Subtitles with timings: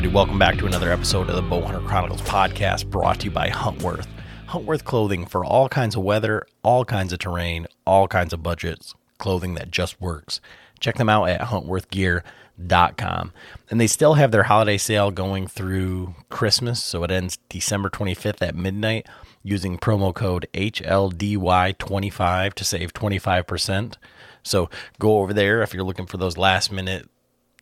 [0.00, 0.16] everybody.
[0.16, 4.06] Welcome back to another episode of the Bowhunter Chronicles podcast brought to you by Huntworth.
[4.48, 8.94] Huntworth clothing for all kinds of weather, all kinds of terrain, all kinds of budgets,
[9.18, 10.40] clothing that just works.
[10.78, 13.32] Check them out at huntworthgear.com.
[13.68, 18.40] And they still have their holiday sale going through Christmas, so it ends December 25th
[18.40, 19.06] at midnight
[19.42, 23.96] using promo code HLDY25 to save 25%.
[24.42, 27.06] So go over there if you're looking for those last minute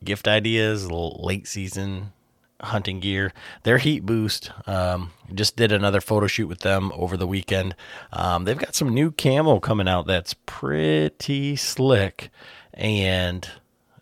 [0.05, 2.13] gift ideas, late season
[2.61, 3.33] hunting gear.
[3.63, 4.51] Their heat boost.
[4.67, 7.75] Um, just did another photo shoot with them over the weekend.
[8.13, 12.31] Um, they've got some new camo coming out that's pretty slick,
[12.75, 13.49] and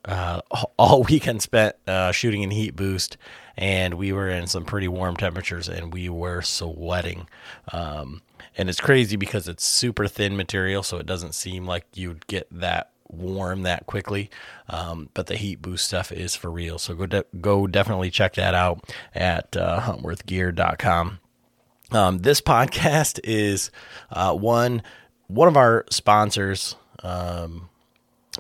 [0.05, 0.41] uh,
[0.79, 3.17] all weekend spent uh, shooting in heat boost,
[3.57, 7.29] and we were in some pretty warm temperatures, and we were sweating.
[7.73, 8.23] Um,
[8.57, 12.47] and it's crazy because it's super thin material, so it doesn't seem like you'd get
[12.51, 14.31] that warm that quickly.
[14.69, 16.79] Um, but the heat boost stuff is for real.
[16.79, 21.21] So go de- go definitely check that out at uh, huntworthgear.com.
[21.93, 23.71] Um, this podcast is
[24.11, 24.83] uh, one
[25.29, 26.77] one of our sponsors.
[27.03, 27.69] Um,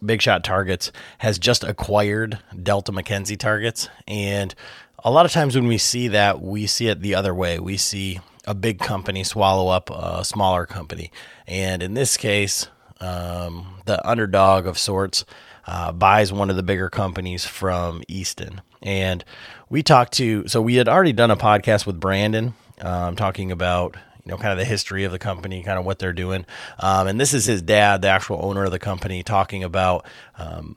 [0.05, 4.55] Big Shot Targets has just acquired Delta McKenzie targets, and
[5.03, 7.59] a lot of times when we see that, we see it the other way.
[7.59, 11.11] We see a big company swallow up a smaller company,
[11.47, 12.69] and in this case,
[13.01, 15.25] um, the underdog of sorts,
[15.67, 18.61] uh, buys one of the bigger companies from Easton.
[18.83, 19.25] And
[19.69, 23.97] we talked to, so we had already done a podcast with Brandon um, talking about,
[24.25, 26.47] you know, kind of the history of the company, kind of what they're doing.
[26.79, 30.07] Um, and this is his dad, the actual owner of the company, talking about,
[30.39, 30.77] um,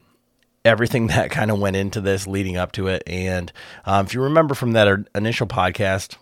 [0.65, 3.03] everything that kind of went into this leading up to it.
[3.05, 3.51] And
[3.85, 6.17] um, if you remember from that initial podcast,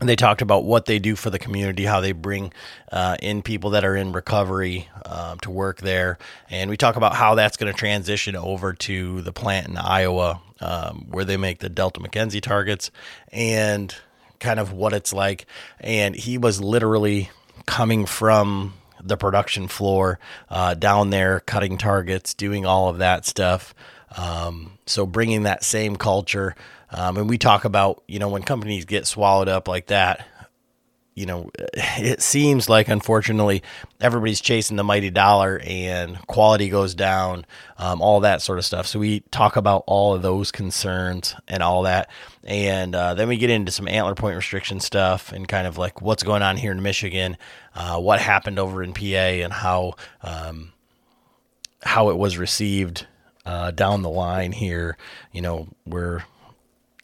[0.00, 2.52] they talked about what they do for the community, how they bring
[2.90, 6.18] uh, in people that are in recovery um, to work there,
[6.50, 10.40] and we talk about how that's going to transition over to the plant in Iowa,
[10.60, 12.90] um, where they make the Delta McKenzie targets,
[13.32, 13.94] and
[14.40, 15.46] kind of what it's like.
[15.80, 17.30] And he was literally
[17.66, 20.18] coming from the production floor
[20.50, 23.74] uh, down there, cutting targets, doing all of that stuff.
[24.16, 26.54] Um, so bringing that same culture
[26.94, 30.24] um, and we talk about, you know, when companies get swallowed up like that,
[31.16, 33.64] you know, it seems like unfortunately
[34.00, 37.46] everybody's chasing the mighty dollar and quality goes down,
[37.78, 38.86] um, all that sort of stuff.
[38.86, 42.08] So we talk about all of those concerns and all that.
[42.44, 46.00] And uh, then we get into some antler point restriction stuff and kind of like
[46.00, 47.36] what's going on here in Michigan,
[47.74, 50.72] uh, what happened over in PA, and how um,
[51.82, 53.08] how it was received
[53.44, 54.96] uh, down the line here.
[55.32, 56.22] You know, we're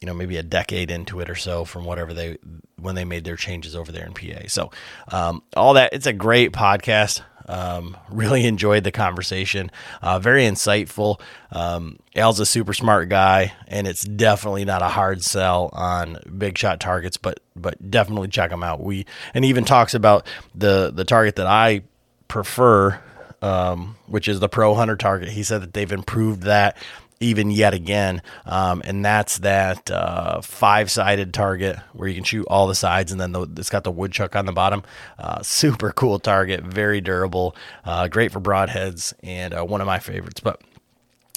[0.01, 2.37] you know maybe a decade into it or so from whatever they
[2.77, 4.47] when they made their changes over there in PA.
[4.47, 4.71] So
[5.09, 7.21] um, all that it's a great podcast.
[7.47, 9.71] Um, really enjoyed the conversation.
[10.01, 11.21] Uh, very insightful.
[11.51, 16.57] Um, Al's a super smart guy, and it's definitely not a hard sell on big
[16.57, 18.81] shot targets, but but definitely check them out.
[18.81, 20.25] We and even talks about
[20.55, 21.83] the the target that I
[22.27, 22.99] prefer
[23.41, 25.29] um, which is the Pro Hunter target.
[25.29, 26.77] He said that they've improved that
[27.21, 28.21] even yet again.
[28.45, 33.11] Um, and that's that uh, five sided target where you can shoot all the sides
[33.11, 34.83] and then the, it's got the woodchuck on the bottom.
[35.17, 37.55] Uh, super cool target, very durable,
[37.85, 40.41] uh, great for broadheads, and uh, one of my favorites.
[40.41, 40.61] But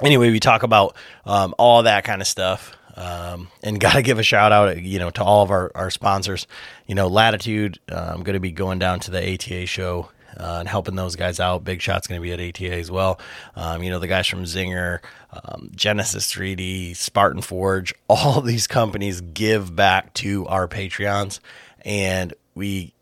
[0.02, 2.76] anyway, we talk about um, all that kind of stuff.
[2.96, 5.90] Um, and got to give a shout out, you know, to all of our, our
[5.90, 6.46] sponsors.
[6.86, 10.58] You know, Latitude, uh, I'm going to be going down to the ATA show uh,
[10.60, 11.64] and helping those guys out.
[11.64, 13.20] Big Shot's going to be at ATA as well.
[13.56, 15.00] Um, you know, the guys from Zinger,
[15.32, 21.40] um, Genesis 3D, Spartan Forge, all these companies give back to our Patreons,
[21.84, 22.92] and we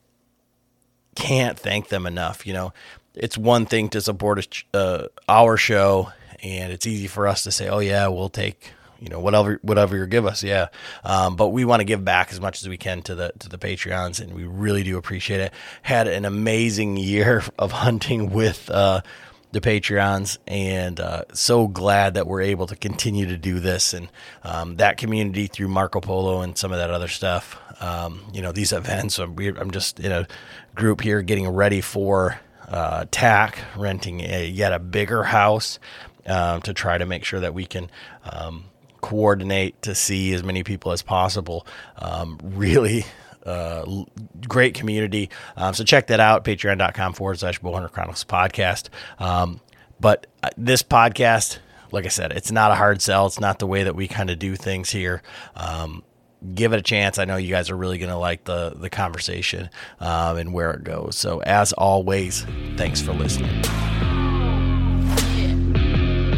[1.14, 2.46] can't thank them enough.
[2.46, 2.72] You know,
[3.14, 6.12] it's one thing to support a, uh, our show,
[6.42, 8.72] and it's easy for us to say, "Oh yeah, we'll take."
[9.02, 10.68] You know whatever whatever you give us yeah.
[11.04, 13.48] Um, but we want to give back as much as we can to the to
[13.48, 15.52] the patreons and we really do appreciate it.
[15.82, 19.02] Had an amazing year of hunting with uh,
[19.50, 24.08] the patreons and uh, so glad that we're able to continue to do this and
[24.44, 27.58] um, that community through marco polo and some of that other stuff.
[27.80, 30.28] Um, you know these events I'm, I'm just in a
[30.76, 35.80] group here getting ready for uh, tack renting a, yet a bigger house
[36.26, 37.90] um, to try to make sure that we can
[38.24, 38.64] um,
[39.02, 41.66] coordinate to see as many people as possible.
[41.98, 43.04] Um, really
[43.44, 44.04] uh,
[44.48, 45.28] great community.
[45.56, 48.88] Um, so check that out, patreon.com forward slash Bowhunter Chronicles podcast.
[49.18, 49.60] Um,
[50.00, 51.58] but uh, this podcast,
[51.90, 53.26] like I said, it's not a hard sell.
[53.26, 55.22] It's not the way that we kind of do things here.
[55.54, 56.04] Um,
[56.54, 57.18] give it a chance.
[57.18, 59.70] I know you guys are really going to like the, the conversation
[60.00, 61.16] um, and where it goes.
[61.16, 62.46] So as always,
[62.76, 63.62] thanks for listening.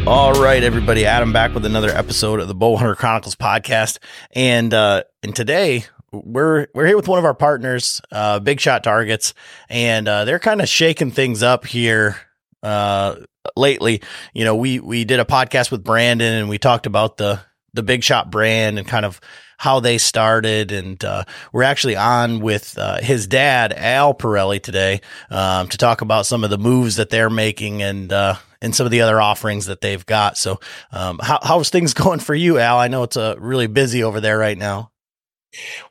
[0.07, 1.07] All right, everybody.
[1.07, 3.97] Adam back with another episode of the Bowhunter Chronicles podcast,
[4.33, 8.83] and uh, and today we're we're here with one of our partners, uh, Big Shot
[8.83, 9.33] Targets,
[9.67, 12.17] and uh, they're kind of shaking things up here
[12.61, 13.15] uh,
[13.55, 14.03] lately.
[14.35, 17.39] You know, we we did a podcast with Brandon, and we talked about the
[17.73, 19.19] the Big Shot brand and kind of
[19.57, 20.71] how they started.
[20.71, 25.01] And uh, we're actually on with uh, his dad, Al Perelli, today
[25.31, 28.85] um, to talk about some of the moves that they're making and uh, and some
[28.85, 30.37] of the other offerings that they've got.
[30.37, 30.59] So,
[30.91, 32.77] um, how, how's things going for you, Al?
[32.77, 34.91] I know it's uh, really busy over there right now.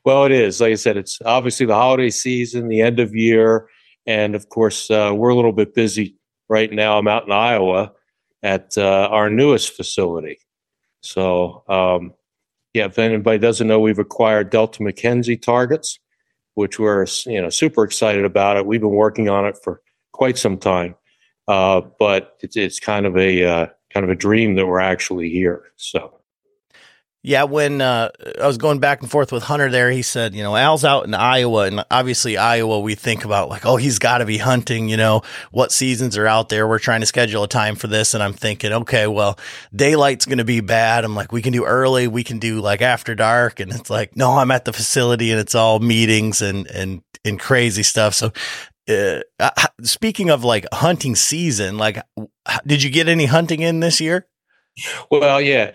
[0.03, 0.61] Well, it is.
[0.61, 3.67] Like I said, it's obviously the holiday season, the end of year,
[4.05, 6.17] and of course, uh, we're a little bit busy
[6.49, 6.99] right now.
[6.99, 7.93] I'm out in Iowa
[8.43, 10.37] at uh, our newest facility.
[11.01, 12.13] So, um,
[12.75, 15.97] yeah, if anybody doesn't know, we've acquired Delta McKenzie targets,
[16.55, 18.65] which we're you know super excited about it.
[18.65, 19.81] We've been working on it for
[20.11, 20.95] quite some time,
[21.47, 25.29] uh, but it's, it's kind of a uh, kind of a dream that we're actually
[25.29, 25.63] here.
[25.75, 26.15] So
[27.25, 28.09] yeah, when uh,
[28.39, 31.07] I was going back and forth with Hunter there, he said, you know, Al's out
[31.07, 34.89] in Iowa, and obviously Iowa, we think about like, oh, he's got to be hunting.
[34.89, 36.67] You know, what seasons are out there?
[36.67, 39.39] We're trying to schedule a time for this, and I'm thinking, okay, well,
[39.75, 41.03] daylight's going to be bad.
[41.03, 44.15] I'm like, we can do early, we can do like after dark, and it's like,
[44.15, 48.13] no, I'm at the facility, and it's all meetings and and and crazy stuff.
[48.13, 48.33] So
[48.87, 49.21] uh,
[49.81, 52.01] speaking of like hunting season, like,
[52.65, 54.27] did you get any hunting in this year?
[55.09, 55.71] Well, yeah,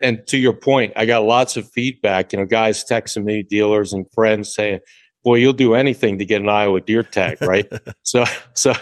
[0.00, 2.32] and to your point, I got lots of feedback.
[2.32, 4.80] You know, guys texting me, dealers and friends saying,
[5.22, 7.70] "Boy, you'll do anything to get an Iowa deer tag, right?"
[8.02, 8.24] so,
[8.54, 8.72] so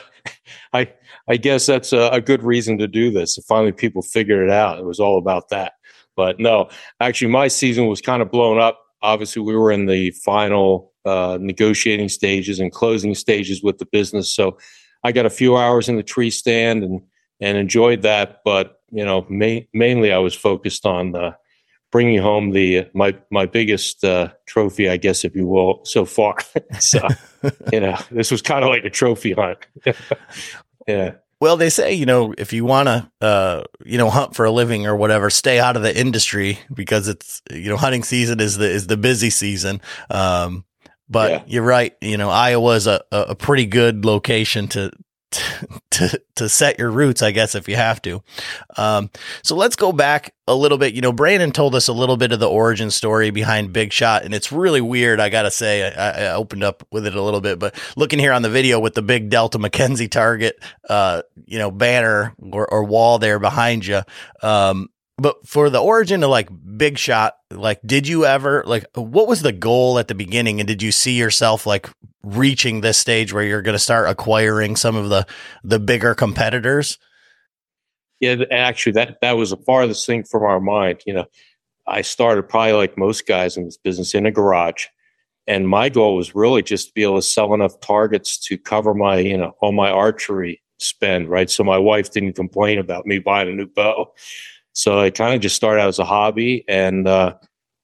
[0.72, 0.92] I
[1.28, 3.38] I guess that's a, a, good reason to do this.
[3.48, 4.78] finally, people figured it out.
[4.78, 5.72] It was all about that.
[6.14, 6.68] But no,
[7.00, 8.80] actually, my season was kind of blown up.
[9.02, 14.30] Obviously, we were in the final uh, negotiating stages and closing stages with the business,
[14.30, 14.58] so
[15.02, 17.00] I got a few hours in the tree stand and
[17.40, 18.40] and enjoyed that.
[18.44, 21.32] But you know, ma- mainly I was focused on uh,
[21.96, 26.36] bringing home the my my biggest uh, trophy, I guess, if you will, so far.
[26.80, 27.06] so
[27.72, 29.58] you know, this was kind of like a trophy hunt.
[30.86, 31.12] yeah.
[31.40, 34.50] Well, they say you know if you want to uh, you know hunt for a
[34.50, 38.58] living or whatever, stay out of the industry because it's you know hunting season is
[38.58, 39.80] the is the busy season.
[40.10, 40.65] Um,
[41.08, 41.42] but yeah.
[41.46, 41.94] you're right.
[42.00, 44.90] You know, Iowa is a, a pretty good location to
[45.90, 48.22] to to set your roots, I guess, if you have to.
[48.76, 49.10] Um,
[49.42, 50.94] so let's go back a little bit.
[50.94, 54.24] You know, Brandon told us a little bit of the origin story behind Big Shot,
[54.24, 55.20] and it's really weird.
[55.20, 58.32] I gotta say, I, I opened up with it a little bit, but looking here
[58.32, 62.84] on the video with the big Delta McKenzie target, uh, you know, banner or, or
[62.84, 64.02] wall there behind you,
[64.42, 69.28] um, but for the origin of like big shot like did you ever like what
[69.28, 70.60] was the goal at the beginning?
[70.60, 71.88] And did you see yourself like
[72.22, 75.26] reaching this stage where you're going to start acquiring some of the
[75.64, 76.98] the bigger competitors?
[78.20, 81.26] Yeah actually that that was the farthest thing from our mind you know.
[81.88, 84.86] I started probably like most guys in this business in a garage.
[85.46, 88.92] And my goal was really just to be able to sell enough targets to cover
[88.92, 91.48] my you know all my archery spend right?
[91.48, 94.12] So my wife didn't complain about me buying a new bow
[94.76, 97.36] so I kind of just started out as a hobby, and uh,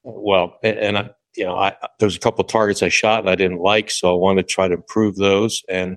[0.03, 3.31] well, and, and I, you know, I, there was a couple targets I shot and
[3.31, 5.97] I didn't like, so I wanted to try to improve those and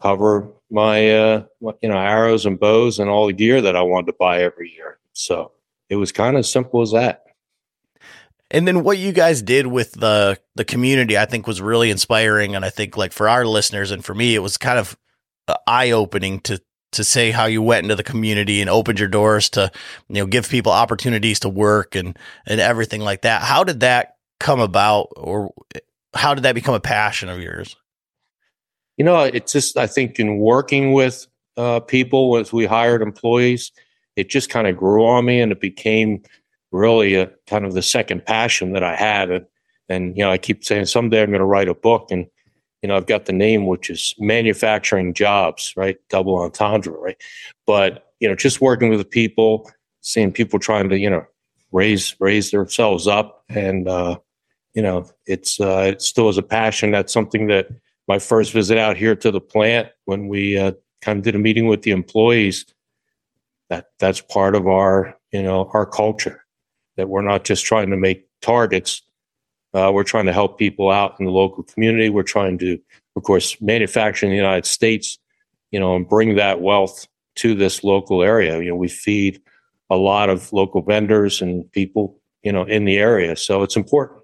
[0.00, 1.44] cover my, uh,
[1.82, 4.70] you know, arrows and bows and all the gear that I wanted to buy every
[4.70, 5.00] year.
[5.14, 5.50] So
[5.88, 7.24] it was kind of simple as that.
[8.52, 12.54] And then what you guys did with the the community, I think, was really inspiring,
[12.54, 14.96] and I think like for our listeners and for me, it was kind of
[15.48, 16.60] uh, eye opening to
[16.92, 19.70] to say how you went into the community and opened your doors to
[20.08, 23.42] you know give people opportunities to work and and everything like that.
[23.42, 25.52] How did that come about or
[26.14, 27.76] how did that become a passion of yours?
[28.96, 33.72] You know it's just i think in working with uh, people as we hired employees
[34.16, 36.22] it just kind of grew on me and it became
[36.70, 39.30] really a kind of the second passion that i had.
[39.30, 39.46] And,
[39.88, 42.26] and you know i keep saying someday i'm going to write a book and
[42.82, 45.98] you know, I've got the name, which is manufacturing jobs, right?
[46.08, 47.20] Double entendre, right?
[47.66, 49.70] But, you know, just working with the people,
[50.00, 51.24] seeing people trying to, you know,
[51.72, 53.44] raise, raise themselves up.
[53.48, 54.18] And, uh,
[54.74, 56.90] you know, it's, uh, it still is a passion.
[56.90, 57.68] That's something that
[58.08, 60.72] my first visit out here to the plant when we, uh,
[61.02, 62.66] kind of did a meeting with the employees,
[63.68, 66.44] that that's part of our, you know, our culture
[66.96, 69.02] that we're not just trying to make targets
[69.74, 72.08] uh, we're trying to help people out in the local community.
[72.08, 72.78] We're trying to,
[73.16, 75.18] of course, manufacture in the United States,
[75.70, 78.60] you know, and bring that wealth to this local area.
[78.60, 79.40] You know, we feed
[79.88, 83.36] a lot of local vendors and people, you know, in the area.
[83.36, 84.20] So it's important.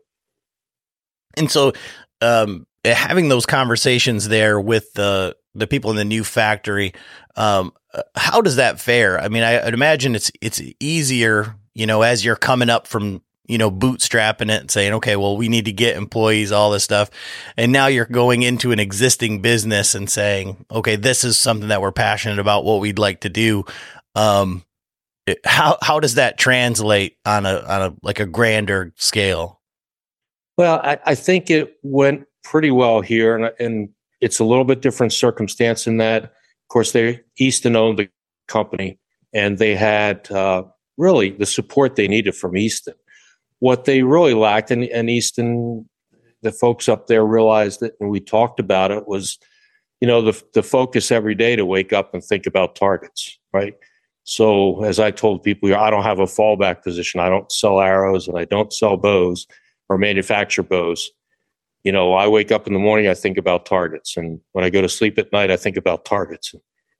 [1.36, 1.72] And so,
[2.20, 6.92] um, having those conversations there with the the people in the new factory,
[7.36, 7.72] um,
[8.14, 9.18] how does that fare?
[9.18, 13.22] I mean, I, would imagine it's it's easier, you know, as you're coming up from
[13.48, 16.84] you know bootstrapping it and saying, okay, well, we need to get employees, all this
[16.84, 17.10] stuff,
[17.56, 21.80] and now you're going into an existing business and saying, okay, this is something that
[21.80, 23.64] we're passionate about, what we'd like to do.
[24.14, 24.64] Um,
[25.44, 29.60] how how does that translate on a on a like a grander scale?
[30.56, 33.88] Well, I, I think it went pretty well here, and, and
[34.20, 38.08] it's a little bit different circumstance in that, of course, they Easton owned the
[38.48, 38.98] company,
[39.34, 40.62] and they had uh,
[40.96, 42.94] really the support they needed from Easton.
[43.60, 45.88] What they really lacked, and, and Easton,
[46.42, 49.38] the folks up there realized that, and we talked about it, was
[50.00, 53.74] you know the the focus every day to wake up and think about targets, right?
[54.24, 57.20] So as I told people, I don't have a fallback position.
[57.20, 59.46] I don't sell arrows and I don't sell bows
[59.88, 61.10] or manufacture bows.
[61.84, 64.70] You know, I wake up in the morning, I think about targets, and when I
[64.70, 66.52] go to sleep at night, I think about targets.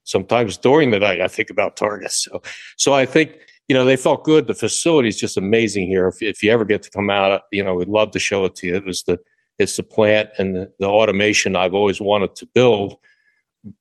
[0.05, 2.25] Sometimes during the night, I think about targets.
[2.25, 2.41] So,
[2.77, 3.37] so I think
[3.69, 4.47] you know they felt good.
[4.47, 6.07] The facility is just amazing here.
[6.09, 8.55] If, if you ever get to come out, you know, we'd love to show it
[8.57, 8.77] to you.
[8.77, 9.19] It was the
[9.59, 12.97] it's the plant and the, the automation I've always wanted to build.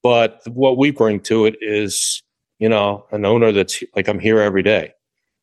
[0.02, 2.24] But what we bring to it is
[2.60, 4.94] you know, an owner that's like I'm here every day.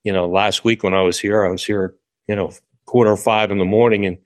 [0.05, 1.95] You know, last week when I was here, I was here,
[2.27, 2.53] you know,
[2.87, 4.19] quarter five in the morning and,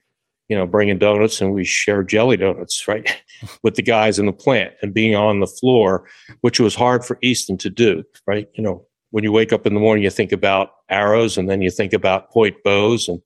[0.47, 3.21] you know, bringing donuts and we shared jelly donuts, right,
[3.63, 6.07] with the guys in the plant and being on the floor,
[6.41, 8.47] which was hard for Easton to do, right?
[8.53, 11.61] You know, when you wake up in the morning, you think about arrows and then
[11.61, 13.07] you think about point bows.
[13.07, 13.21] And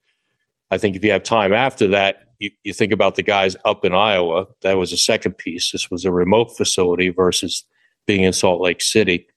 [0.69, 3.83] I think if you have time after that, you, you think about the guys up
[3.85, 4.45] in Iowa.
[4.61, 5.71] That was a second piece.
[5.71, 7.63] This was a remote facility versus
[8.07, 9.27] being in Salt Lake City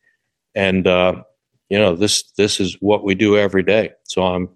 [0.54, 1.22] and uh,
[1.68, 3.92] you know this this is what we do every day.
[4.04, 4.48] So I'm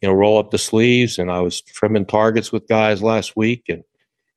[0.00, 3.64] you know roll up the sleeves, and I was trimming targets with guys last week,
[3.68, 3.82] and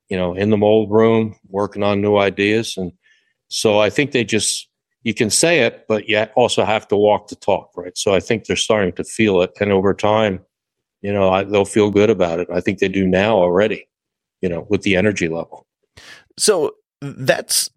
[0.10, 2.92] you know in the mold room working on new ideas, and
[3.50, 4.67] so I think they just
[5.08, 7.98] you can say it, but you also have to walk the talk, right?
[7.98, 10.42] So I think they're starting to feel it, and over time,
[11.02, 12.50] you know, I, they'll feel good about it.
[12.52, 13.88] I think they do now already,
[14.42, 15.66] you know, with the energy level.
[16.38, 17.70] So that's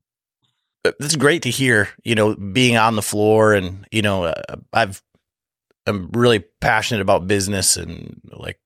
[0.85, 5.01] it's great to hear, you know, being on the floor and, you know, uh, I've,
[5.87, 8.59] I'm really passionate about business and like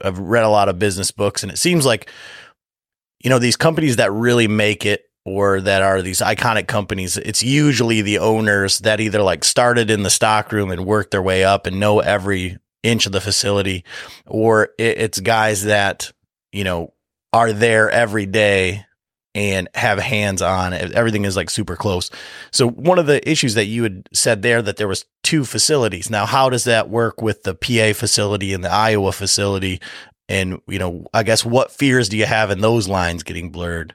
[0.00, 2.08] I've read a lot of business books and it seems like,
[3.24, 7.42] you know, these companies that really make it or that are these iconic companies, it's
[7.42, 11.66] usually the owners that either like started in the stockroom and worked their way up
[11.66, 13.84] and know every inch of the facility,
[14.26, 16.12] or it's guys that,
[16.50, 16.92] you know,
[17.32, 18.84] are there every day
[19.34, 20.74] and have hands on.
[20.74, 22.10] Everything is like super close.
[22.50, 26.10] So one of the issues that you had said there that there was two facilities.
[26.10, 29.80] Now, how does that work with the PA facility and the Iowa facility?
[30.28, 33.94] And you know, I guess what fears do you have in those lines getting blurred?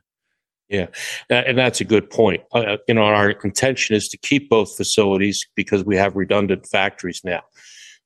[0.69, 0.88] Yeah,
[1.29, 2.43] and that's a good point.
[2.51, 7.21] Uh, you know, our intention is to keep both facilities because we have redundant factories
[7.24, 7.41] now.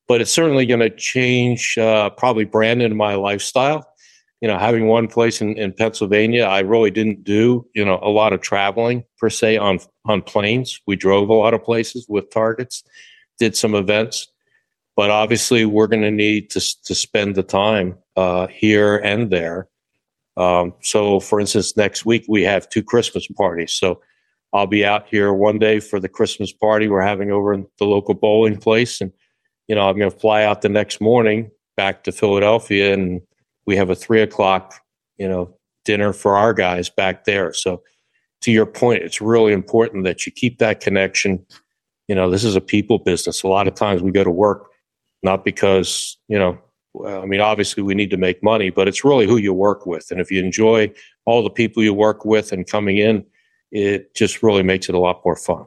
[0.08, 3.92] But it's certainly going to change uh, probably Brandon and my lifestyle
[4.42, 8.10] you know, having one place in, in Pennsylvania, I really didn't do, you know, a
[8.10, 10.82] lot of traveling per se on on planes.
[10.88, 12.84] We drove a lot of places with targets,
[13.38, 14.28] did some events,
[14.96, 19.68] but obviously we're going to need to to spend the time uh, here and there.
[20.38, 23.74] Um, so, for instance, next week we have two Christmas parties.
[23.74, 24.02] So,
[24.54, 27.86] I'll be out here one day for the Christmas party we're having over in the
[27.86, 29.12] local bowling place, and
[29.68, 33.22] you know, I'm going to fly out the next morning back to Philadelphia and
[33.66, 34.76] we have a three o'clock,
[35.18, 37.54] you know, dinner for our guys back there.
[37.54, 37.82] So
[38.42, 41.46] to your point, it's really important that you keep that connection.
[42.08, 43.44] You know, this is a people business.
[43.44, 44.68] A lot of times we go to work
[45.24, 46.60] not because, you know,
[47.06, 50.12] I mean, obviously we need to make money, but it's really who you work with.
[50.12, 50.92] And if you enjoy
[51.26, 53.26] all the people you work with and coming in,
[53.72, 55.66] it just really makes it a lot more fun.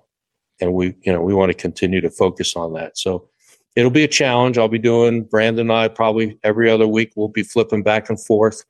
[0.61, 2.99] And we, you know, we want to continue to focus on that.
[2.99, 3.29] So
[3.77, 4.59] it'll be a challenge.
[4.59, 7.13] I'll be doing Brandon and I probably every other week.
[7.17, 8.65] We'll be flipping back and forth,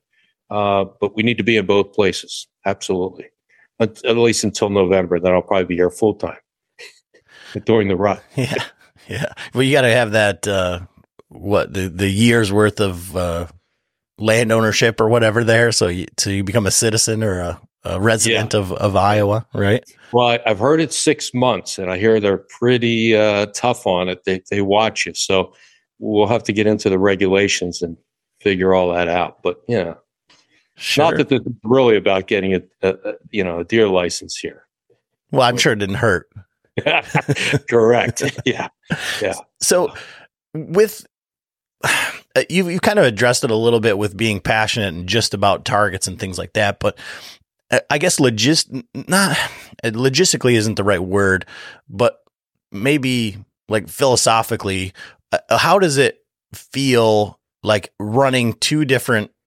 [0.49, 2.47] uh, but we need to be in both places.
[2.65, 3.25] Absolutely,
[3.79, 5.19] at, at least until November.
[5.19, 6.37] Then I'll probably be here full time
[7.65, 8.19] during the run.
[8.35, 8.63] yeah,
[9.07, 9.33] yeah.
[9.53, 10.47] Well, you got to have that.
[10.47, 10.81] Uh,
[11.37, 13.47] what the the year's worth of uh,
[14.17, 17.99] land ownership or whatever there, so you so you become a citizen or a, a
[17.99, 18.59] resident yeah.
[18.59, 19.83] of of Iowa, right?
[20.11, 24.23] Well, I've heard it's six months, and I hear they're pretty uh, tough on it.
[24.25, 25.53] They they watch you, so
[25.99, 27.97] we'll have to get into the regulations and
[28.41, 29.41] figure all that out.
[29.43, 29.97] But you know,
[30.75, 31.05] sure.
[31.05, 34.63] not that it's really about getting a, a, you know a deer license here.
[35.31, 36.29] Well, I'm sure it didn't hurt.
[37.69, 38.23] Correct.
[38.45, 38.69] yeah.
[39.21, 39.33] Yeah.
[39.61, 39.93] So
[40.53, 41.05] with
[42.49, 45.65] you you kind of addressed it a little bit with being passionate and just about
[45.65, 46.97] targets and things like that, but
[47.71, 49.37] uh, I guess logist not
[49.83, 51.45] uh, logistically isn't the right word,
[51.89, 52.23] but
[52.71, 53.37] maybe
[53.69, 54.93] like philosophically,
[55.49, 59.31] how does it feel like running two different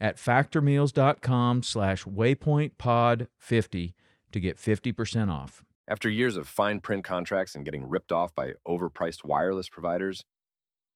[0.00, 3.94] at factormeals.com slash waypointpod50
[4.32, 5.64] to get 50% off.
[5.86, 10.24] After years of fine print contracts and getting ripped off by overpriced wireless providers,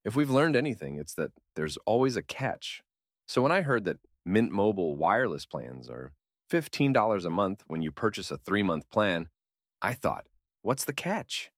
[0.04, 2.82] if we've learned anything, it's that there's always a catch.
[3.26, 6.12] So when I heard that Mint Mobile wireless plans are
[6.50, 9.28] $15 a month when you purchase a three month plan,
[9.82, 10.24] I thought,
[10.62, 11.50] what's the catch?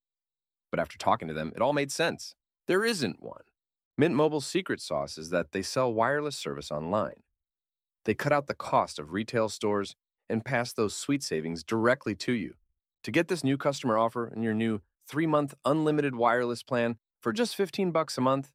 [0.71, 2.35] But after talking to them, it all made sense.
[2.67, 3.43] There isn't one.
[3.97, 7.23] Mint Mobile's secret sauce is that they sell wireless service online.
[8.05, 9.97] They cut out the cost of retail stores
[10.29, 12.55] and pass those sweet savings directly to you.
[13.05, 14.81] To get this new customer offer and your new
[15.11, 18.53] 3-month unlimited wireless plan for just 15 bucks a month,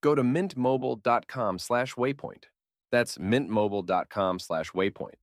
[0.00, 2.44] go to mintmobile.com/waypoint.
[2.90, 5.14] That's mintmobile.com/waypoint.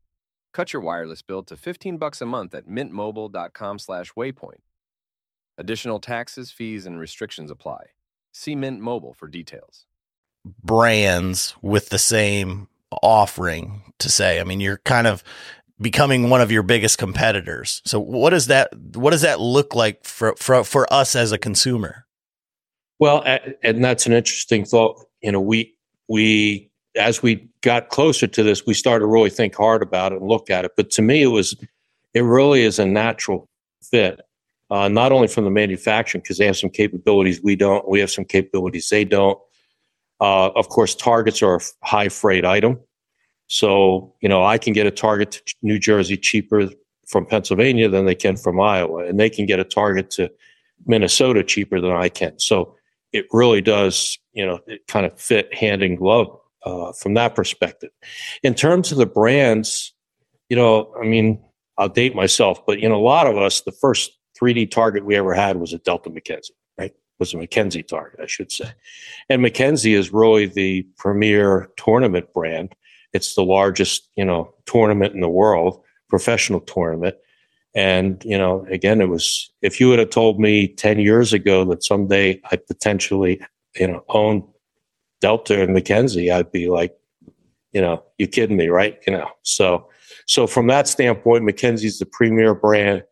[0.52, 4.62] Cut your wireless bill to 15 bucks a month at mintmobile.com/waypoint.
[5.58, 7.88] Additional taxes, fees and restrictions apply.
[8.32, 9.86] See Mint Mobile for details.
[10.64, 12.70] Brands with the same
[13.02, 14.40] offering to say.
[14.40, 15.24] I mean, you're kind of
[15.82, 17.82] becoming one of your biggest competitors.
[17.86, 21.38] So what does that what does that look like for for for us as a
[21.38, 22.06] consumer?
[23.00, 23.24] Well,
[23.64, 25.02] and that's an interesting thought.
[25.22, 25.76] You know, we
[26.10, 30.20] we as we got closer to this, we started to really think hard about it
[30.20, 30.72] and look at it.
[30.76, 31.56] But to me, it was
[32.14, 33.48] it really is a natural
[33.82, 34.22] fit.
[34.72, 38.12] Uh, not only from the manufacturing because they have some capabilities we don't, we have
[38.12, 39.40] some capabilities they don't.
[40.22, 42.80] Uh, of course, targets are a high freight item.
[43.50, 46.70] So, you know, I can get a target to New Jersey cheaper
[47.08, 50.32] from Pennsylvania than they can from Iowa, and they can get a target to
[50.86, 52.38] Minnesota cheaper than I can.
[52.38, 52.76] So
[53.12, 56.28] it really does, you know, it kind of fit hand in glove
[56.64, 57.90] uh, from that perspective.
[58.44, 59.94] In terms of the brands,
[60.50, 61.44] you know, I mean,
[61.80, 65.34] I'll date myself, but, know, a lot of us, the first 3D target we ever
[65.34, 66.94] had was a Delta McKenzie right?
[67.20, 68.72] was a McKenzie target, I should say.
[69.30, 72.76] And McKenzie is really the premier tournament brand.
[73.14, 77.16] It's the largest, you know, tournament in the world, professional tournament.
[77.76, 81.66] And, you know, again, it was, if you would have told me 10 years ago
[81.66, 83.42] that someday I potentially,
[83.76, 84.48] you know, own
[85.22, 86.96] Delta and McKenzie, I'd be like,
[87.72, 89.00] you know, you kidding me, right?
[89.06, 89.88] You know, so,
[90.26, 93.04] so from that standpoint, McKenzie's the premier brand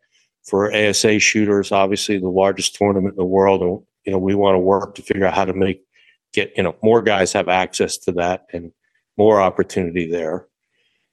[0.44, 3.62] for ASA shooters, obviously the largest tournament in the world.
[3.62, 5.82] And you know, we want to work to figure out how to make
[6.32, 8.72] get you know more guys have access to that and
[9.18, 10.46] more opportunity there.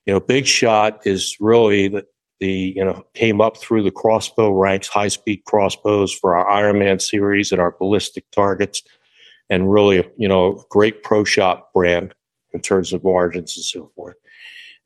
[0.06, 2.06] You know, Big Shot is really the,
[2.39, 7.02] the you know came up through the crossbow ranks, high speed crossbows for our Ironman
[7.02, 8.84] series and our ballistic targets,
[9.50, 12.13] and really you know great pro shop brand
[12.54, 14.15] in terms of margins and so forth.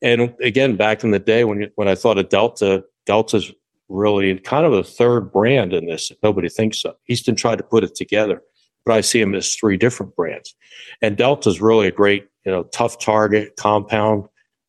[0.02, 3.52] And again, back in the day when when I thought of Delta, Delta's
[3.90, 6.12] really kind of a third brand in this.
[6.22, 6.94] Nobody thinks so.
[7.08, 8.42] Easton tried to put it together,
[8.84, 10.54] but I see them as three different brands.
[11.02, 14.28] And Delta is really a great, you know, tough target, compound,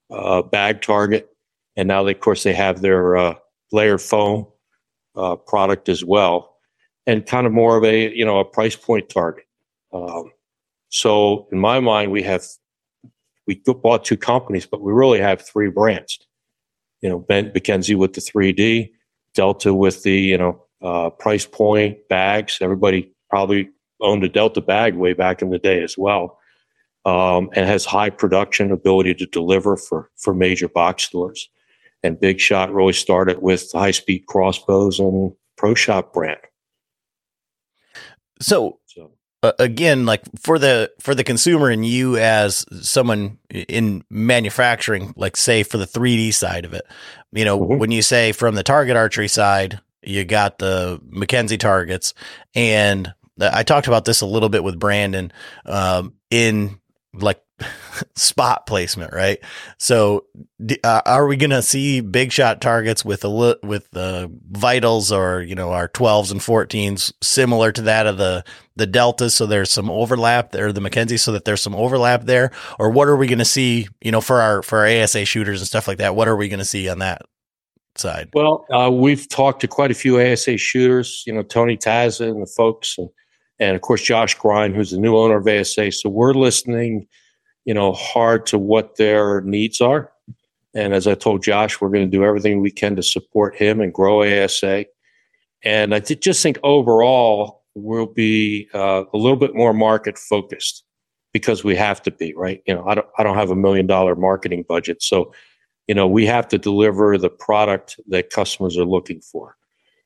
[0.09, 1.29] uh, bag target.
[1.75, 3.35] And now, they, of course, they have their uh,
[3.71, 4.47] layered foam
[5.15, 6.57] uh, product as well,
[7.07, 9.45] and kind of more of a, you know, a price point target.
[9.93, 10.31] Um,
[10.89, 12.45] so in my mind, we have
[13.47, 16.19] we bought two companies, but we really have three brands.
[17.01, 18.91] You know, Ben McKenzie with the 3D,
[19.33, 22.57] Delta with the you know uh, price point bags.
[22.61, 23.69] Everybody probably
[24.01, 26.37] owned a Delta bag way back in the day as well,
[27.05, 31.49] um, and has high production ability to deliver for for major box stores.
[32.03, 36.39] And Big Shot really started with high speed crossbows and Pro Shop brand.
[38.39, 39.11] So, so
[39.43, 45.37] uh, again, like for the for the consumer and you as someone in manufacturing, like
[45.37, 46.85] say for the 3D side of it,
[47.31, 47.77] you know, mm-hmm.
[47.77, 52.15] when you say from the target archery side, you got the McKenzie targets,
[52.55, 55.31] and I talked about this a little bit with Brandon
[55.65, 56.79] um, in
[57.13, 57.41] like
[58.15, 59.39] spot placement, right?
[59.77, 60.25] So,
[60.83, 65.11] uh, are we going to see big shot targets with a li- with the vitals
[65.11, 68.43] or you know our 12s and 14s similar to that of the
[68.75, 69.33] the deltas?
[69.33, 73.07] So there's some overlap there, the McKenzie, so that there's some overlap there, or what
[73.07, 73.87] are we going to see?
[74.01, 76.49] You know, for our for our ASA shooters and stuff like that, what are we
[76.49, 77.21] going to see on that
[77.95, 78.29] side?
[78.33, 81.23] Well, uh, we've talked to quite a few ASA shooters.
[81.25, 83.09] You know, Tony Taza and the folks, and
[83.61, 85.93] and of course Josh Grind, who's the new owner of ASA.
[85.93, 87.07] So we're listening
[87.65, 90.11] you know, hard to what their needs are.
[90.73, 93.81] And as I told Josh, we're going to do everything we can to support him
[93.81, 94.85] and grow ASA.
[95.63, 100.83] And I just think overall we'll be uh, a little bit more market focused
[101.33, 102.61] because we have to be right.
[102.65, 105.33] You know, I don't I don't have a million dollar marketing budget, so
[105.87, 109.55] you know we have to deliver the product that customers are looking for.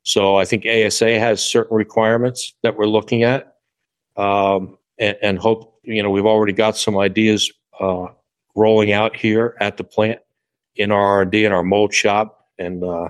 [0.05, 3.55] So I think ASA has certain requirements that we're looking at,
[4.15, 8.07] um, and, and hope you know, we've already got some ideas uh,
[8.55, 10.19] rolling out here at the plant
[10.75, 13.09] in our R&D in our mold shop, and uh,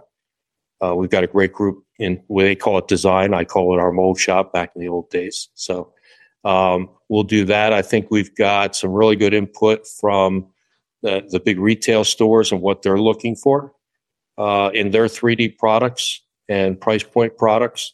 [0.82, 3.34] uh, we've got a great group in they call it design.
[3.34, 5.50] I call it our mold shop back in the old days.
[5.54, 5.94] So
[6.44, 7.74] um, we'll do that.
[7.74, 10.48] I think we've got some really good input from
[11.02, 13.74] the, the big retail stores and what they're looking for
[14.38, 17.94] uh, in their 3D products and price point products.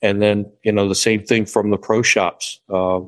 [0.00, 2.60] And then, you know, the same thing from the pro shops.
[2.72, 3.00] Uh,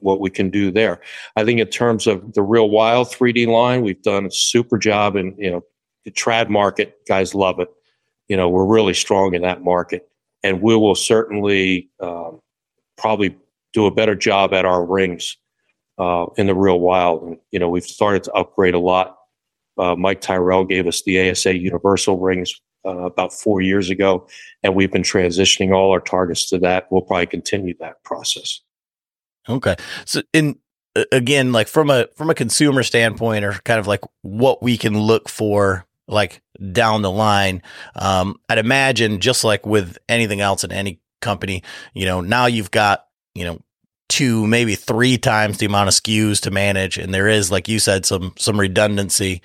[0.00, 1.00] what we can do there.
[1.36, 5.16] I think in terms of the real wild 3D line, we've done a super job
[5.16, 5.64] in, you know,
[6.04, 7.68] the trad market, guys love it.
[8.28, 10.08] You know, we're really strong in that market
[10.42, 12.40] and we will certainly um,
[12.96, 13.36] probably
[13.72, 15.36] do a better job at our rings
[15.98, 17.22] uh, in the real wild.
[17.22, 19.16] And, you know, we've started to upgrade a lot.
[19.76, 24.26] Uh, Mike Tyrrell gave us the ASA Universal rings uh, about four years ago,
[24.62, 26.90] and we've been transitioning all our targets to that.
[26.90, 28.60] We'll probably continue that process.
[29.48, 29.76] Okay.
[30.04, 30.58] So in
[31.12, 34.98] again, like from a from a consumer standpoint, or kind of like what we can
[34.98, 36.40] look for, like
[36.72, 37.62] down the line,
[37.94, 41.62] um, I'd imagine just like with anything else in any company,
[41.94, 43.60] you know, now you've got you know
[44.08, 47.78] two maybe three times the amount of SKUs to manage, and there is, like you
[47.78, 49.42] said, some some redundancy.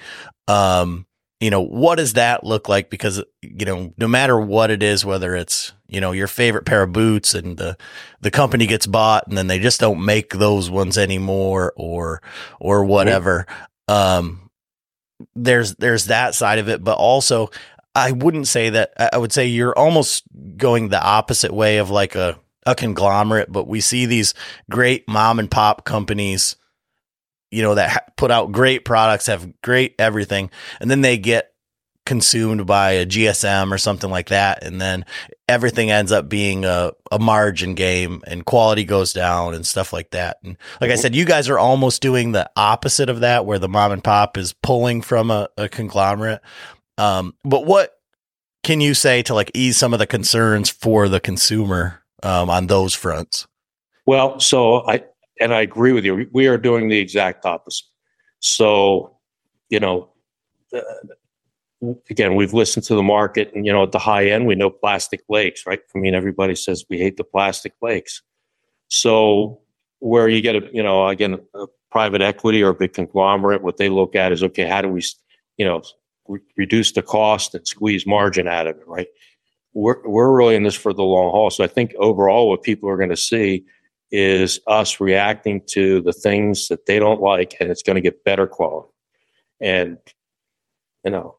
[0.47, 1.05] Um,
[1.43, 2.89] you know, what does that look like?
[2.89, 6.83] Because, you know, no matter what it is, whether it's, you know, your favorite pair
[6.83, 7.77] of boots and the,
[8.21, 12.21] the company gets bought and then they just don't make those ones anymore or,
[12.61, 13.45] or whatever.
[13.89, 14.49] Um,
[15.35, 17.49] there's, there's that side of it, but also
[17.93, 20.23] I wouldn't say that I would say you're almost
[20.55, 24.33] going the opposite way of like a, a conglomerate, but we see these
[24.71, 26.55] great mom and pop companies
[27.53, 31.53] you know, that put out great products, have great everything, and then they get
[32.05, 34.63] consumed by a GSM or something like that.
[34.63, 35.05] And then
[35.47, 40.11] everything ends up being a, a margin game and quality goes down and stuff like
[40.11, 40.37] that.
[40.43, 43.69] And like I said, you guys are almost doing the opposite of that where the
[43.69, 46.41] mom and pop is pulling from a, a conglomerate.
[46.97, 47.93] Um, but what
[48.63, 52.67] can you say to like ease some of the concerns for the consumer um, on
[52.67, 53.47] those fronts?
[54.05, 55.03] Well, so I,
[55.39, 56.29] and I agree with you.
[56.31, 57.85] We are doing the exact opposite.
[58.39, 59.17] So,
[59.69, 60.09] you know,
[60.73, 60.81] uh,
[62.09, 64.69] again, we've listened to the market, and you know, at the high end, we know
[64.69, 65.79] plastic lakes, right?
[65.95, 68.21] I mean, everybody says we hate the plastic lakes.
[68.89, 69.61] So,
[69.99, 73.77] where you get a, you know, again, a private equity or a big conglomerate, what
[73.77, 75.01] they look at is, okay, how do we,
[75.57, 75.81] you know,
[76.27, 79.07] re- reduce the cost and squeeze margin out of it, right?
[79.73, 81.49] We're we're really in this for the long haul.
[81.49, 83.65] So, I think overall, what people are going to see
[84.15, 88.23] is us reacting to the things that they don't like and it's going to get
[88.23, 88.89] better quality.
[89.59, 89.97] And
[91.03, 91.37] you know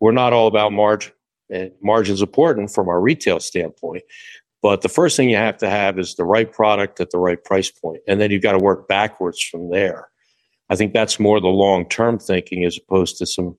[0.00, 1.12] we're not all about margin
[1.50, 4.02] and eh, margin's important from our retail standpoint
[4.62, 7.42] but the first thing you have to have is the right product at the right
[7.42, 10.08] price point and then you've got to work backwards from there.
[10.68, 13.56] I think that's more the long term thinking as opposed to some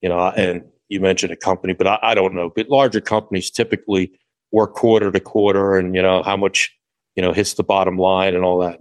[0.00, 3.50] you know and you mentioned a company but I, I don't know but larger companies
[3.50, 4.12] typically
[4.52, 6.74] work quarter to quarter and you know how much
[7.16, 8.78] you know, hits the bottom line and all that.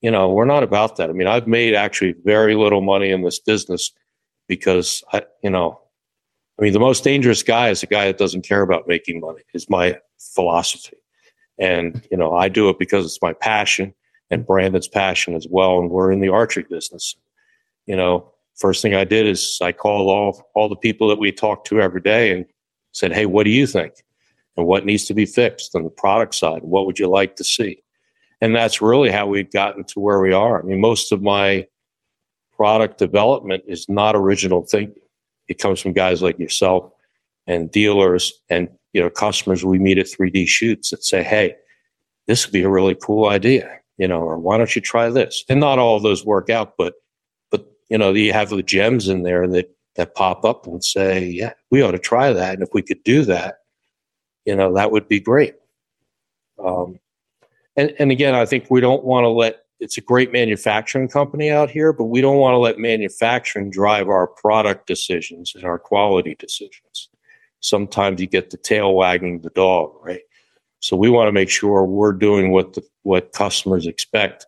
[0.00, 1.10] You know, we're not about that.
[1.10, 3.92] I mean, I've made actually very little money in this business
[4.48, 5.80] because I, you know,
[6.58, 9.42] I mean, the most dangerous guy is a guy that doesn't care about making money,
[9.54, 10.96] is my philosophy.
[11.58, 13.94] And, you know, I do it because it's my passion
[14.30, 15.78] and Brandon's passion as well.
[15.78, 17.14] And we're in the archery business.
[17.86, 21.32] You know, first thing I did is I called all, all the people that we
[21.32, 22.44] talk to every day and
[22.92, 23.94] said, Hey, what do you think?
[24.64, 26.62] What needs to be fixed on the product side.
[26.62, 27.82] What would you like to see?
[28.40, 30.60] And that's really how we've gotten to where we are.
[30.60, 31.66] I mean, most of my
[32.54, 35.02] product development is not original thinking.
[35.48, 36.92] It comes from guys like yourself
[37.46, 41.54] and dealers and you know, customers we meet at 3D shoots that say, "Hey,
[42.26, 45.44] this would be a really cool idea," you know, or "Why don't you try this?"
[45.48, 46.94] And not all of those work out, but
[47.50, 51.24] but you know, you have the gems in there that that pop up and say,
[51.24, 53.59] "Yeah, we ought to try that," and if we could do that,
[54.44, 55.54] you know, that would be great.
[56.62, 56.98] Um,
[57.76, 61.50] and and again, I think we don't want to let it's a great manufacturing company
[61.50, 65.78] out here, but we don't want to let manufacturing drive our product decisions and our
[65.78, 67.08] quality decisions.
[67.60, 70.20] Sometimes you get the tail wagging the dog, right?
[70.80, 74.46] So we want to make sure we're doing what the, what customers expect,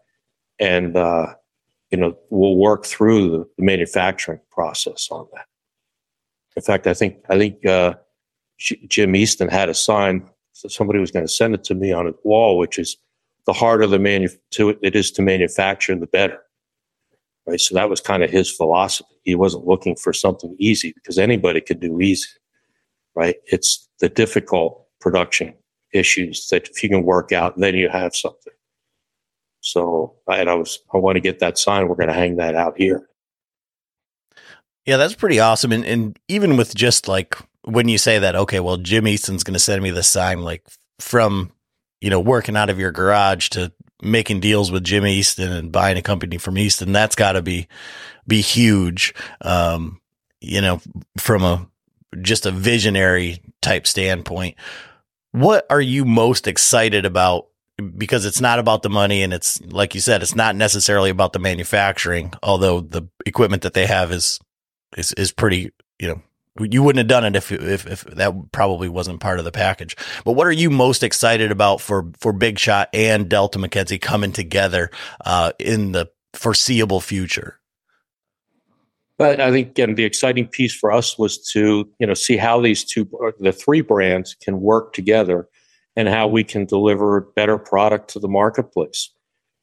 [0.58, 1.34] and uh,
[1.90, 5.46] you know we'll work through the, the, manufacturing process on that.
[6.56, 7.94] In fact, I think I think uh,
[8.88, 10.28] Jim Easton had a sign.
[10.52, 12.96] So somebody was going to send it to me on a wall, which is
[13.46, 16.38] the harder the manu- to it is to manufacture, the better.
[17.46, 17.60] Right.
[17.60, 19.08] So that was kind of his philosophy.
[19.22, 22.28] He wasn't looking for something easy because anybody could do easy.
[23.14, 23.36] Right.
[23.46, 25.54] It's the difficult production
[25.92, 28.52] issues that if you can work out, then you have something.
[29.60, 31.88] So, and I was, I want to get that sign.
[31.88, 33.08] We're going to hang that out here.
[34.86, 35.72] Yeah, that's pretty awesome.
[35.72, 39.54] And, and even with just like when you say that, okay, well, Jim Easton's going
[39.54, 40.64] to send me the sign, like
[40.98, 41.52] from
[42.02, 43.72] you know, working out of your garage to
[44.02, 47.68] making deals with Jim Easton and buying a company from Easton, that's got to be
[48.26, 49.14] be huge.
[49.40, 50.00] Um,
[50.40, 50.80] you know,
[51.16, 51.68] from a
[52.20, 54.56] just a visionary type standpoint.
[55.30, 57.46] What are you most excited about?
[57.96, 61.32] Because it's not about the money, and it's like you said, it's not necessarily about
[61.32, 62.32] the manufacturing.
[62.42, 64.40] Although the equipment that they have is
[64.96, 65.70] is is pretty,
[66.00, 66.22] you know,
[66.60, 69.96] you wouldn't have done it if, if, if that probably wasn't part of the package.
[70.24, 74.32] But what are you most excited about for for Big Shot and Delta McKenzie coming
[74.32, 74.90] together
[75.24, 77.58] uh, in the foreseeable future?
[79.18, 82.60] But I think again, the exciting piece for us was to you know see how
[82.60, 83.08] these two,
[83.40, 85.48] the three brands, can work together,
[85.96, 89.10] and how we can deliver better product to the marketplace.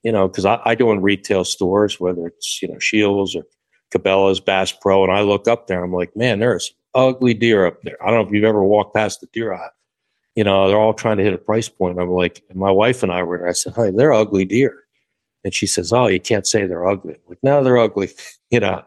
[0.01, 3.43] You know, because I, I go in retail stores, whether it's you know Scheels or
[3.91, 5.83] Cabela's, Bass Pro, and I look up there.
[5.83, 8.01] I'm like, man, there's ugly deer up there.
[8.03, 9.69] I don't know if you've ever walked past the deer eye.
[10.35, 11.99] You know, they're all trying to hit a price point.
[11.99, 13.49] I'm like, my wife and I were there.
[13.49, 14.83] I said, hey, they're ugly deer.
[15.43, 17.13] And she says, oh, you can't say they're ugly.
[17.13, 18.09] I'm like, no, they're ugly.
[18.49, 18.83] you know,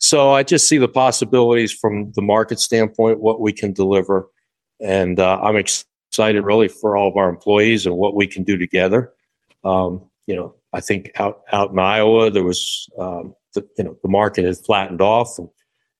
[0.00, 4.28] so I just see the possibilities from the market standpoint, what we can deliver.
[4.80, 8.56] And uh, I'm excited really for all of our employees and what we can do
[8.58, 9.12] together.
[9.64, 13.96] Um, you know, I think out, out in Iowa, there was, um, the, you know,
[14.02, 15.48] the market has flattened off and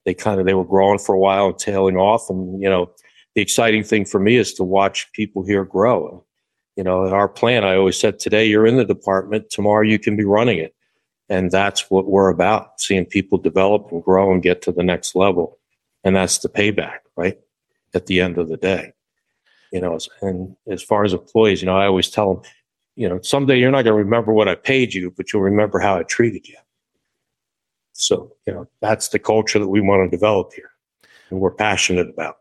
[0.04, 2.28] they kind of they were growing for a while and tailing off.
[2.30, 2.90] And you know
[3.34, 6.24] the exciting thing for me is to watch people here grow.
[6.76, 9.98] You know in our plan i always said today you're in the department tomorrow you
[9.98, 10.74] can be running it.
[11.30, 15.14] And that's what we're about seeing people develop and grow and get to the next
[15.14, 15.58] level.
[16.04, 17.38] And that's the payback right?
[17.94, 18.92] At the end of the day.
[19.72, 22.42] You know and as far as employees you know i always tell them
[22.94, 25.80] you know someday you're not going to remember what i paid you but you'll remember
[25.80, 26.56] how i treated you
[27.94, 30.70] so, you know, that's the culture that we want to develop here
[31.30, 32.38] and we're passionate about.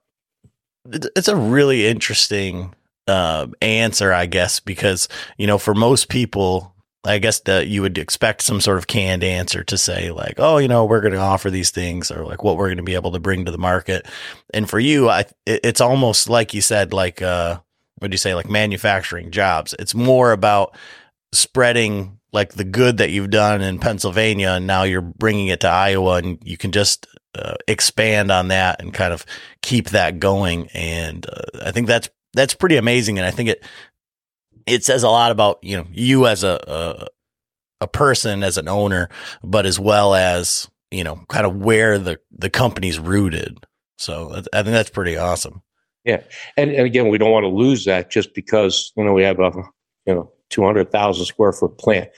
[0.92, 2.74] It's a really interesting
[3.08, 6.74] uh, answer, I guess, because, you know, for most people,
[7.06, 10.58] I guess that you would expect some sort of canned answer to say like, oh,
[10.58, 12.96] you know, we're going to offer these things or like what we're going to be
[12.96, 14.08] able to bring to the market.
[14.54, 17.60] And for you, I, it's almost like you said, like, uh,
[18.00, 19.76] what do you say, like manufacturing jobs.
[19.80, 20.76] It's more about
[21.32, 25.70] spreading like the good that you've done in Pennsylvania, and now you're bringing it to
[25.70, 29.26] Iowa, and you can just uh, expand on that and kind of
[29.62, 30.68] keep that going.
[30.74, 33.64] And uh, I think that's that's pretty amazing, and I think it
[34.66, 37.08] it says a lot about you know you as a, a
[37.82, 39.10] a person as an owner,
[39.44, 43.66] but as well as you know kind of where the the company's rooted.
[43.98, 45.62] So I think that's pretty awesome.
[46.04, 46.24] Yeah,
[46.58, 49.40] and, and again, we don't want to lose that just because you know we have
[49.40, 49.52] a
[50.06, 52.10] you know 200,000 square foot plant.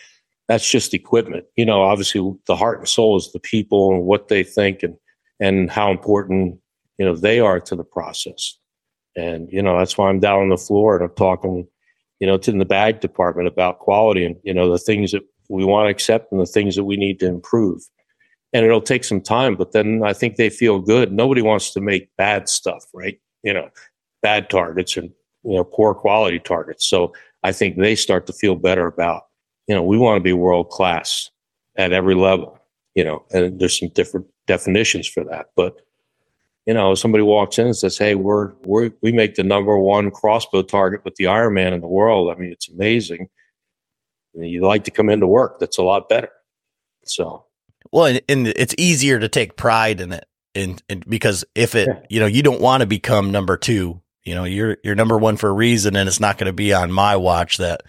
[0.47, 1.45] That's just equipment.
[1.55, 4.95] You know, obviously the heart and soul is the people and what they think and,
[5.39, 6.59] and how important,
[6.97, 8.57] you know, they are to the process.
[9.15, 11.67] And, you know, that's why I'm down on the floor and I'm talking,
[12.19, 15.63] you know, to the bag department about quality and, you know, the things that we
[15.63, 17.81] want to accept and the things that we need to improve.
[18.53, 21.11] And it'll take some time, but then I think they feel good.
[21.11, 23.19] Nobody wants to make bad stuff, right?
[23.43, 23.69] You know,
[24.21, 25.09] bad targets and,
[25.43, 26.85] you know, poor quality targets.
[26.87, 27.13] So
[27.45, 29.27] I think they start to feel better about,
[29.67, 31.29] you know, we want to be world class
[31.77, 32.57] at every level,
[32.95, 35.51] you know, and there's some different definitions for that.
[35.55, 35.75] But,
[36.65, 40.09] you know, somebody walks in and says, Hey, we're, we're, we make the number one
[40.09, 42.35] crossbow target with the Ironman in the world.
[42.35, 43.29] I mean, it's amazing.
[44.33, 45.59] And you like to come into work.
[45.59, 46.31] That's a lot better.
[47.05, 47.45] So,
[47.91, 50.25] well, and, and it's easier to take pride in it.
[50.55, 51.99] And, because if it, yeah.
[52.09, 55.37] you know, you don't want to become number two you know, you're you're number one
[55.37, 57.83] for a reason, and it's not going to be on my watch that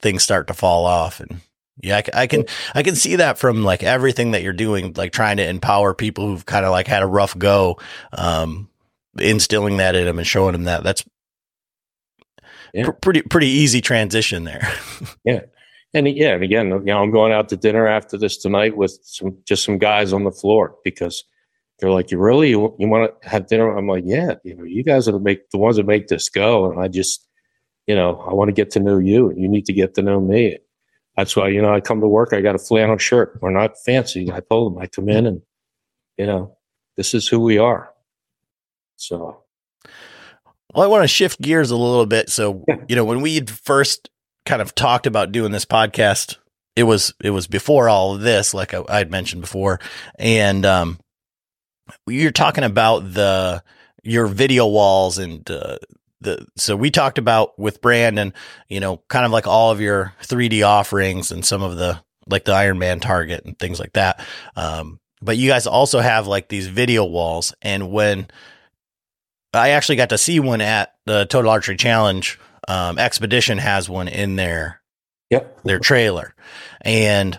[0.00, 1.20] things start to fall off.
[1.20, 1.40] And
[1.82, 5.12] yeah, I, I, can I can see that from like everything that you're doing, like
[5.12, 7.78] trying to empower people who've kind of like had a rough go,
[8.12, 8.68] um,
[9.18, 10.84] instilling that in them and showing them that.
[10.84, 11.04] That's
[12.72, 12.84] yeah.
[12.84, 14.68] pr- pretty pretty easy transition there.
[15.24, 15.40] yeah.
[15.92, 18.96] And yeah, and again, you know, I'm going out to dinner after this tonight with
[19.02, 21.24] some just some guys on the floor because
[21.80, 24.64] they're like, "You really you, you want to have dinner?" I'm like, "Yeah, you know,
[24.64, 27.26] you guys are the make the ones that make this go." And I just,
[27.86, 30.02] you know, I want to get to know you, and you need to get to
[30.02, 30.58] know me.
[31.16, 32.32] That's why you know I come to work.
[32.32, 33.38] I got a flannel shirt.
[33.40, 34.30] We're not fancy.
[34.32, 35.42] I told them I come in and,
[36.16, 36.56] you know,
[36.96, 37.92] this is who we are.
[38.96, 39.42] So
[40.74, 42.30] well, I want to shift gears a little bit.
[42.30, 44.08] So, you know, when we first
[44.46, 46.36] kind of talked about doing this podcast,
[46.76, 49.80] it was it was before all of this, like I, had mentioned before,
[50.18, 50.98] and um,
[52.06, 53.62] you're talking about the
[54.02, 55.78] your video walls and uh,
[56.20, 58.32] the so we talked about with Brandon,
[58.68, 62.44] you know, kind of like all of your 3D offerings and some of the like
[62.44, 64.24] the Iron Man target and things like that.
[64.56, 68.28] Um, but you guys also have like these video walls, and when
[69.52, 74.08] I actually got to see one at the Total Archery Challenge, um, Expedition has one
[74.08, 74.80] in their
[75.28, 75.62] yep.
[75.62, 76.34] their trailer,
[76.82, 77.38] and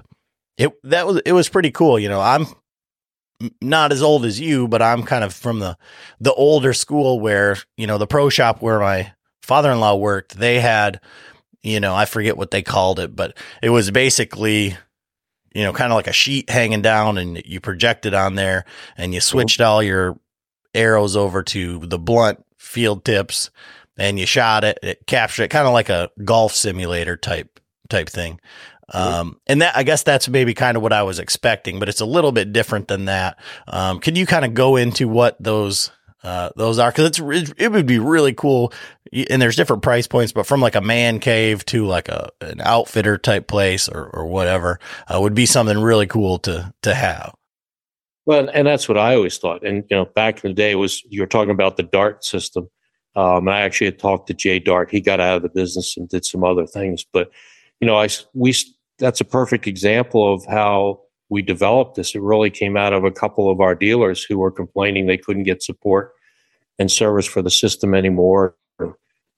[0.57, 1.97] it that was it was pretty cool.
[1.97, 2.47] You know, I'm
[3.61, 5.77] not as old as you, but I'm kind of from the
[6.19, 10.37] the older school where you know the pro shop where my father-in-law worked.
[10.37, 10.99] They had,
[11.61, 14.77] you know, I forget what they called it, but it was basically,
[15.53, 18.65] you know, kind of like a sheet hanging down, and you projected on there,
[18.97, 20.17] and you switched all your
[20.73, 23.49] arrows over to the blunt field tips,
[23.97, 28.09] and you shot it, it captured it, kind of like a golf simulator type type
[28.09, 28.39] thing.
[28.93, 32.01] Um, and that, I guess that's maybe kind of what I was expecting, but it's
[32.01, 33.39] a little bit different than that.
[33.67, 35.91] Um, can you kind of go into what those,
[36.23, 36.91] uh, those are?
[36.91, 38.73] Cause it's, it would be really cool.
[39.29, 42.61] And there's different price points, but from like a man cave to like a, an
[42.61, 47.33] outfitter type place or, or whatever, uh, would be something really cool to, to have.
[48.25, 49.65] Well, and that's what I always thought.
[49.65, 52.69] And, you know, back in the day was, you were talking about the DART system.
[53.15, 54.91] Um, I actually had talked to Jay Dart.
[54.91, 57.31] He got out of the business and did some other things, but
[57.81, 58.53] you know, I we
[59.01, 62.15] that's a perfect example of how we developed this.
[62.15, 65.43] It really came out of a couple of our dealers who were complaining they couldn't
[65.43, 66.13] get support
[66.79, 68.55] and service for the system anymore.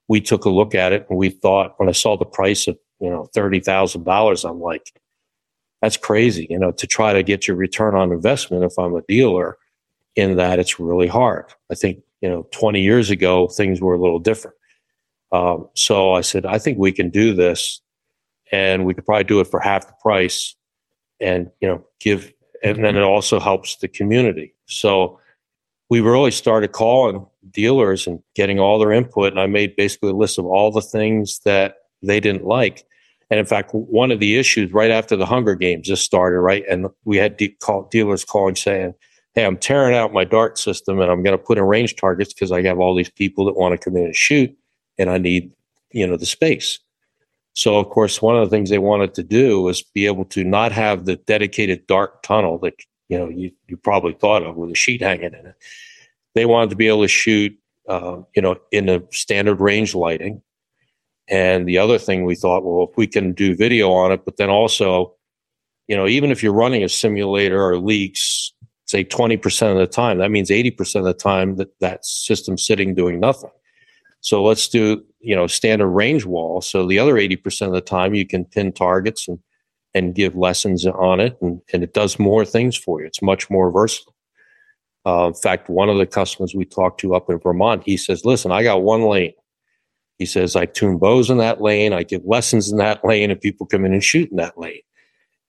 [0.08, 2.78] We took a look at it and we thought when I saw the price of,
[3.00, 4.92] you know, thirty thousand dollars, I'm like,
[5.82, 9.02] that's crazy, you know, to try to get your return on investment if I'm a
[9.08, 9.58] dealer
[10.16, 11.46] in that it's really hard.
[11.72, 14.56] I think, you know, 20 years ago, things were a little different.
[15.32, 17.82] Um, so I said, I think we can do this
[18.54, 20.56] and we could probably do it for half the price
[21.20, 22.32] and you know give
[22.64, 24.54] and then it also helps the community.
[24.68, 25.20] So
[25.90, 30.16] we really started calling dealers and getting all their input and i made basically a
[30.16, 32.86] list of all the things that they didn't like.
[33.30, 36.64] And in fact one of the issues right after the hunger games just started right?
[36.70, 38.94] And we had de- call, dealers calling saying
[39.34, 42.34] hey i'm tearing out my dart system and i'm going to put in range targets
[42.34, 44.56] because i have all these people that want to come in and shoot
[45.00, 45.52] and i need
[45.92, 46.80] you know the space
[47.54, 50.44] so, of course, one of the things they wanted to do was be able to
[50.44, 52.74] not have the dedicated dark tunnel that
[53.10, 55.56] you know you, you probably thought of with a sheet hanging in it.
[56.34, 57.56] They wanted to be able to shoot,
[57.88, 60.42] uh, you know, in a standard range lighting.
[61.30, 64.38] And the other thing we thought, well, if we can do video on it, but
[64.38, 65.14] then also,
[65.88, 68.52] you know, even if you're running a simulator or leaks,
[68.86, 72.94] say 20% of the time, that means 80% of the time that that system's sitting
[72.94, 73.52] doing nothing.
[74.24, 76.62] So let's do, you know, standard range wall.
[76.62, 79.38] So the other 80% of the time you can pin targets and,
[79.94, 81.38] and give lessons on it.
[81.42, 83.08] And, and it does more things for you.
[83.08, 84.16] It's much more versatile.
[85.06, 88.24] Uh, in fact, one of the customers we talked to up in Vermont, he says,
[88.24, 89.34] listen, I got one lane.
[90.20, 91.92] He says, I tune bows in that lane.
[91.92, 94.80] I give lessons in that lane and people come in and shoot in that lane.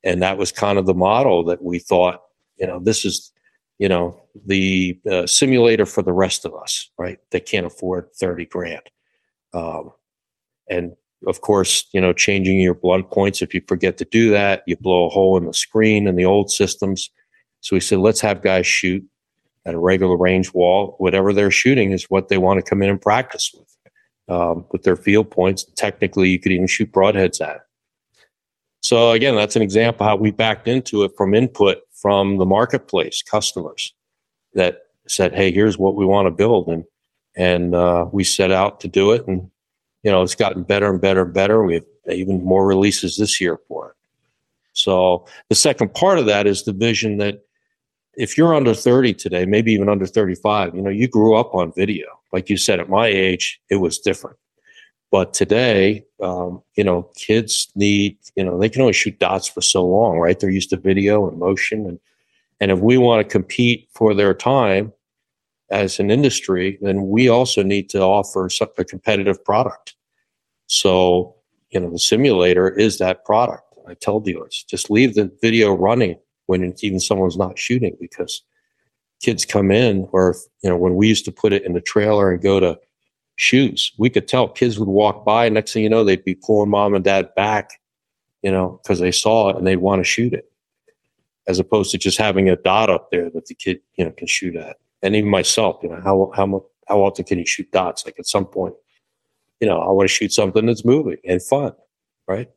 [0.02, 2.22] And that was kind of the model that we thought,
[2.56, 3.30] you know, this is
[3.78, 7.18] you know, the uh, simulator for the rest of us, right?
[7.30, 8.82] They can't afford 30 grand.
[9.52, 9.90] Um,
[10.68, 10.92] and
[11.26, 13.42] of course, you know, changing your blunt points.
[13.42, 16.24] If you forget to do that, you blow a hole in the screen in the
[16.24, 17.10] old systems.
[17.60, 19.04] So we said, let's have guys shoot
[19.66, 20.96] at a regular range wall.
[20.98, 23.76] Whatever they're shooting is what they want to come in and practice with,
[24.28, 25.64] um, with their field points.
[25.76, 27.62] Technically, you could even shoot broadheads at it.
[28.80, 33.22] So again, that's an example how we backed into it from input from the marketplace
[33.22, 33.94] customers
[34.52, 36.84] that said, "Hey, here's what we want to build," and
[37.34, 39.50] and uh, we set out to do it, and
[40.02, 41.64] you know it's gotten better and better and better.
[41.64, 43.96] We have even more releases this year for it.
[44.74, 47.42] So the second part of that is the vision that
[48.18, 51.72] if you're under 30 today, maybe even under 35, you know, you grew up on
[51.72, 52.06] video.
[52.32, 54.36] like you said, at my age, it was different.
[55.14, 59.60] But today, um, you know, kids need, you know, they can only shoot dots for
[59.60, 60.40] so long, right?
[60.40, 61.86] They're used to video and motion.
[61.86, 62.00] And,
[62.58, 64.92] and if we want to compete for their time
[65.70, 69.94] as an industry, then we also need to offer a competitive product.
[70.66, 71.36] So,
[71.70, 73.72] you know, the simulator is that product.
[73.86, 78.42] I tell dealers, just leave the video running when even someone's not shooting because
[79.22, 80.34] kids come in or,
[80.64, 82.80] you know, when we used to put it in the trailer and go to
[83.36, 83.92] shoes.
[83.98, 85.48] We could tell kids would walk by.
[85.48, 87.80] Next thing you know, they'd be pulling mom and dad back,
[88.42, 90.50] you know, because they saw it and they'd want to shoot it,
[91.48, 94.26] as opposed to just having a dot up there that the kid, you know, can
[94.26, 94.76] shoot at.
[95.02, 98.04] And even myself, you know, how how how often can you shoot dots?
[98.06, 98.74] Like at some point,
[99.60, 101.72] you know, I want to shoot something that's moving and fun,
[102.26, 102.50] right?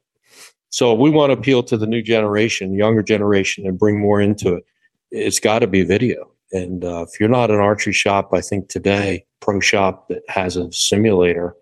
[0.69, 4.55] So we want to appeal to the new generation, younger generation, and bring more into
[4.55, 4.65] it.
[5.11, 6.29] It's got to be video.
[6.51, 10.55] And uh, if you're not an archery shop, I think today, pro shop that has
[10.55, 11.55] a simulator,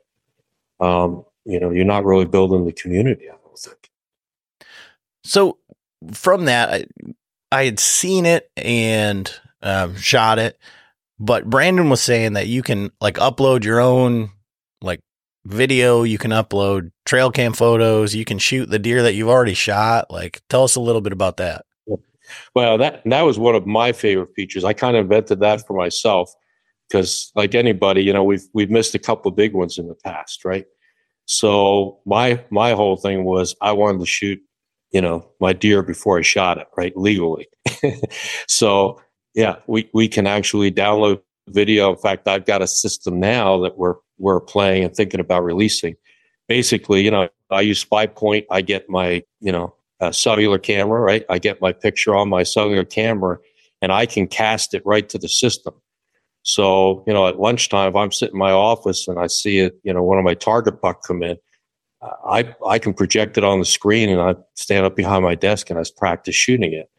[0.79, 3.29] um, you know, you're not really building the community.
[3.29, 3.89] I don't think.
[5.23, 5.57] So
[6.13, 6.85] from that, I,
[7.51, 9.31] I had seen it and
[9.61, 10.59] um, shot it,
[11.19, 14.29] but Brandon was saying that you can like upload your own
[14.81, 14.99] like
[15.45, 19.53] video, you can upload trail cam photos, you can shoot the deer that you've already
[19.53, 20.11] shot.
[20.11, 21.65] Like, tell us a little bit about that.
[22.53, 24.63] Well, that that was one of my favorite features.
[24.63, 26.33] I kind of invented that for myself
[26.89, 29.95] because, like anybody, you know, we've we've missed a couple of big ones in the
[29.95, 30.65] past, right?
[31.25, 34.39] So my my whole thing was I wanted to shoot,
[34.91, 37.47] you know, my deer before I shot it, right, legally.
[38.47, 39.01] so
[39.33, 41.91] yeah, we we can actually download video.
[41.91, 45.95] In fact, I've got a system now that we're we're playing and thinking about releasing.
[46.47, 48.45] Basically, you know, I use SpyPoint.
[48.51, 49.75] I get my, you know,
[50.09, 51.25] a cellular camera, right?
[51.29, 53.37] I get my picture on my cellular camera
[53.81, 55.73] and I can cast it right to the system.
[56.43, 59.79] So, you know, at lunchtime, if I'm sitting in my office and I see it,
[59.83, 61.37] you know, one of my target buck come in,
[62.25, 65.69] I, I can project it on the screen and I stand up behind my desk
[65.69, 66.89] and I practice shooting it.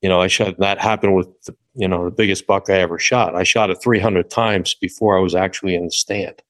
[0.00, 2.98] You know, I shot that happened with, the, you know, the biggest buck I ever
[2.98, 3.36] shot.
[3.36, 6.42] I shot it 300 times before I was actually in the stand.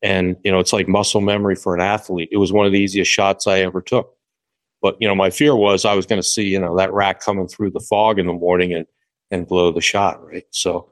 [0.00, 2.28] And, you know, it's like muscle memory for an athlete.
[2.32, 4.16] It was one of the easiest shots I ever took.
[4.84, 7.20] But you know, my fear was I was going to see you know that rack
[7.20, 8.86] coming through the fog in the morning and
[9.30, 10.44] and blow the shot right.
[10.50, 10.90] So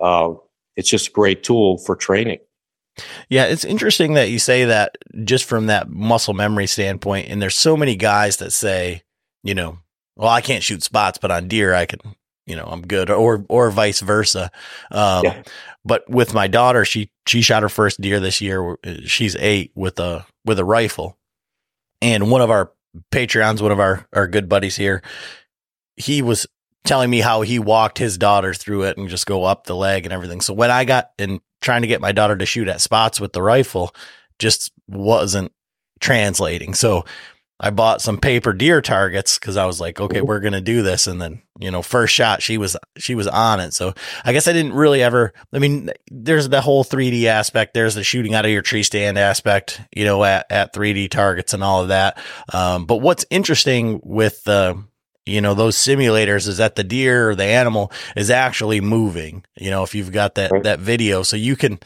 [0.00, 0.34] uh,
[0.76, 2.38] it's just a great tool for training.
[3.28, 7.28] Yeah, it's interesting that you say that just from that muscle memory standpoint.
[7.28, 9.02] And there's so many guys that say,
[9.42, 9.80] you know,
[10.14, 11.98] well, I can't shoot spots, but on deer I can,
[12.46, 14.52] you know, I'm good, or or vice versa.
[14.92, 15.42] Um, yeah.
[15.84, 18.76] But with my daughter, she she shot her first deer this year.
[19.04, 21.18] She's eight with a with a rifle,
[22.00, 22.70] and one of our
[23.12, 25.02] Patreon's one of our, our good buddies here.
[25.96, 26.46] He was
[26.84, 30.06] telling me how he walked his daughter through it and just go up the leg
[30.06, 30.40] and everything.
[30.40, 33.32] So when I got in trying to get my daughter to shoot at spots with
[33.32, 33.94] the rifle,
[34.38, 35.52] just wasn't
[36.00, 36.74] translating.
[36.74, 37.04] So
[37.58, 41.06] I bought some paper deer targets because I was like, okay, we're gonna do this.
[41.06, 43.72] And then, you know, first shot, she was she was on it.
[43.72, 43.94] So
[44.24, 45.32] I guess I didn't really ever.
[45.52, 47.72] I mean, there's the whole 3D aspect.
[47.72, 51.54] There's the shooting out of your tree stand aspect, you know, at at 3D targets
[51.54, 52.18] and all of that.
[52.52, 54.84] Um, but what's interesting with the
[55.26, 59.70] you know those simulators is that the deer or the animal is actually moving you
[59.70, 61.78] know if you've got that that video so you can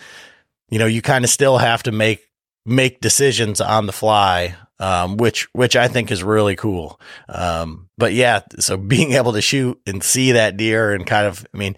[0.68, 2.29] you know you kind of still have to make
[2.66, 6.99] make decisions on the fly um, which which I think is really cool.
[7.28, 11.47] Um, but yeah, so being able to shoot and see that deer and kind of,
[11.55, 11.76] I mean,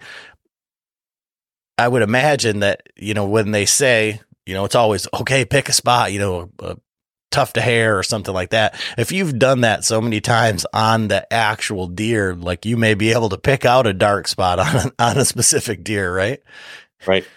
[1.77, 5.69] I would imagine that you know when they say you know it's always okay, pick
[5.69, 6.77] a spot, you know, a,
[7.33, 8.79] tuft of hair or something like that.
[8.95, 13.11] If you've done that so many times on the actual deer, like you may be
[13.11, 16.39] able to pick out a dark spot on on a specific deer, right?
[17.05, 17.27] Right.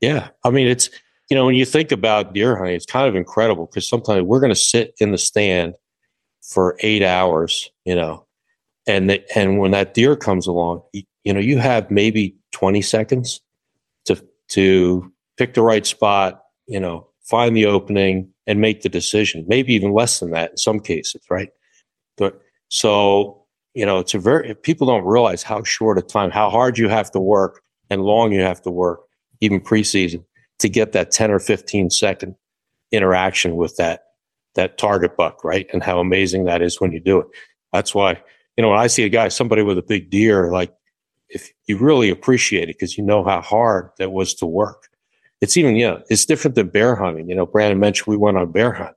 [0.00, 0.88] Yeah, I mean it's
[1.28, 4.40] you know, when you think about deer hunting, it's kind of incredible because sometimes we're
[4.40, 5.74] going to sit in the stand
[6.42, 8.26] for eight hours, you know,
[8.86, 12.80] and the, and when that deer comes along, you, you know, you have maybe twenty
[12.80, 13.40] seconds
[14.06, 14.16] to
[14.48, 19.44] to pick the right spot, you know, find the opening and make the decision.
[19.46, 21.50] Maybe even less than that in some cases, right?
[22.16, 26.48] But so you know, it's a very people don't realize how short a time, how
[26.48, 27.60] hard you have to work
[27.90, 29.00] and long you have to work,
[29.40, 30.24] even preseason
[30.58, 32.34] to get that 10 or 15 second
[32.92, 34.04] interaction with that
[34.54, 35.68] that target buck, right?
[35.72, 37.26] And how amazing that is when you do it.
[37.72, 38.20] That's why,
[38.56, 40.74] you know, when I see a guy, somebody with a big deer, like
[41.28, 44.88] if you really appreciate it because you know how hard that was to work.
[45.40, 47.28] It's even, you know, it's different than bear hunting.
[47.28, 48.96] You know, Brandon mentioned we went on bear hunt.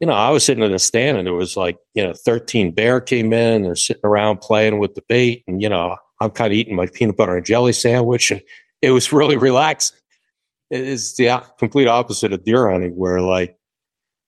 [0.00, 2.72] You know, I was sitting in the stand and there was like, you know, 13
[2.72, 5.44] bear came in, they're sitting around playing with the bait.
[5.46, 8.42] And, you know, I'm kind of eating my peanut butter and jelly sandwich and
[8.82, 9.98] it was really relaxing.
[10.70, 13.56] It is the complete opposite of deer hunting, where like,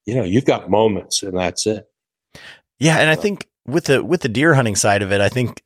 [0.05, 1.89] you know, you've got moments and that's it.
[2.79, 5.63] Yeah, and I think with the with the deer hunting side of it, I think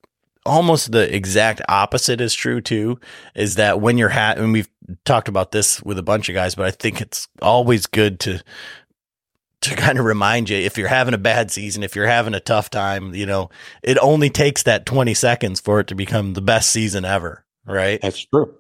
[0.47, 2.99] almost the exact opposite is true too.
[3.35, 4.68] Is that when you're hat, and we've
[5.05, 8.43] talked about this with a bunch of guys, but I think it's always good to
[9.62, 12.41] to kind of remind you if you're having a bad season, if you're having a
[12.41, 13.51] tough time, you know,
[13.83, 18.01] it only takes that 20 seconds for it to become the best season ever, right?
[18.01, 18.55] That's true.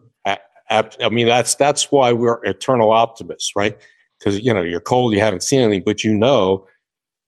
[0.70, 3.76] I, mean, that's that's why we're eternal optimists, right?
[4.18, 6.66] Because you know you're cold, you haven't seen anything, but you know,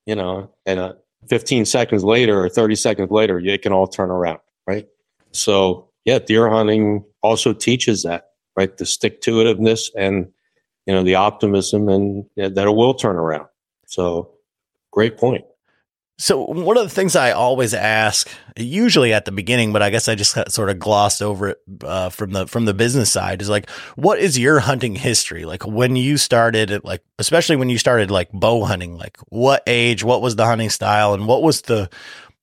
[0.07, 0.93] you know, and uh,
[1.28, 4.86] 15 seconds later or 30 seconds later, it can all turn around, right?
[5.32, 8.76] So yeah, deer hunting also teaches that, right?
[8.76, 10.30] The stick to itiveness and
[10.86, 13.49] you know the optimism and yeah, that it will turn around.
[13.86, 14.30] So
[14.93, 15.45] great point.
[16.18, 20.08] So one of the things I always ask, usually at the beginning, but I guess
[20.08, 23.48] I just sort of glossed over it uh, from the from the business side, is
[23.48, 25.44] like, what is your hunting history?
[25.44, 30.04] Like when you started, like especially when you started like bow hunting, like what age,
[30.04, 31.90] what was the hunting style, and what was the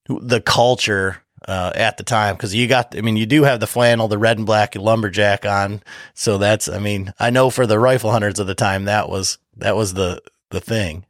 [0.08, 2.36] the culture uh, at the time?
[2.36, 5.46] Because you got, I mean, you do have the flannel, the red and black lumberjack
[5.46, 5.84] on,
[6.16, 9.38] so that's, I mean, I know for the rifle hunters of the time, that was
[9.56, 11.06] that was the the thing.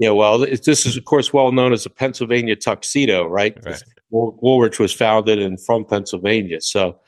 [0.00, 3.56] Yeah, well, this is of course well known as a Pennsylvania tuxedo, right?
[3.64, 3.82] right.
[4.10, 6.98] Woolrich was founded and from Pennsylvania, so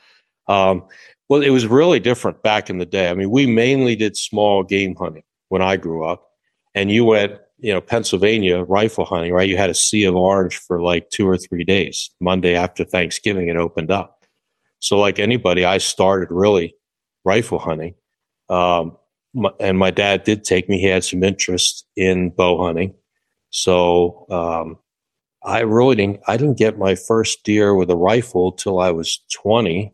[0.47, 0.85] um,
[1.27, 3.09] well, it was really different back in the day.
[3.09, 6.29] I mean, we mainly did small game hunting when I grew up,
[6.75, 9.49] and you went, you know, Pennsylvania rifle hunting, right?
[9.49, 12.11] You had a sea of orange for like two or three days.
[12.19, 14.23] Monday after Thanksgiving, it opened up.
[14.81, 16.75] So, like anybody, I started really
[17.25, 17.95] rifle hunting.
[18.49, 18.97] Um,
[19.33, 20.79] my, and my dad did take me.
[20.79, 22.93] He had some interest in bow hunting,
[23.49, 24.77] so um,
[25.43, 26.21] I really didn't.
[26.27, 29.93] I didn't get my first deer with a rifle till I was twenty,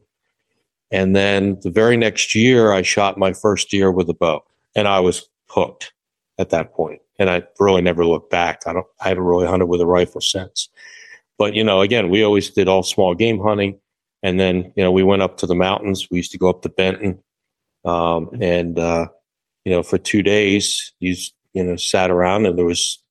[0.92, 4.44] and then the very next year, I shot my first deer with a bow,
[4.76, 5.94] and I was hooked
[6.38, 7.02] at that point.
[7.20, 8.62] And I really never looked back.
[8.66, 8.88] I don't.
[9.02, 10.70] I haven't really hunted with a rifle since.
[11.38, 13.80] But you know, again, we always did all small game hunting,
[14.24, 16.08] and then you know we went up to the mountains.
[16.10, 17.22] We used to go up to Benton,
[17.86, 19.08] um, and uh,
[19.66, 21.16] you know, for two days, you,
[21.54, 23.02] you know, sat around and there was,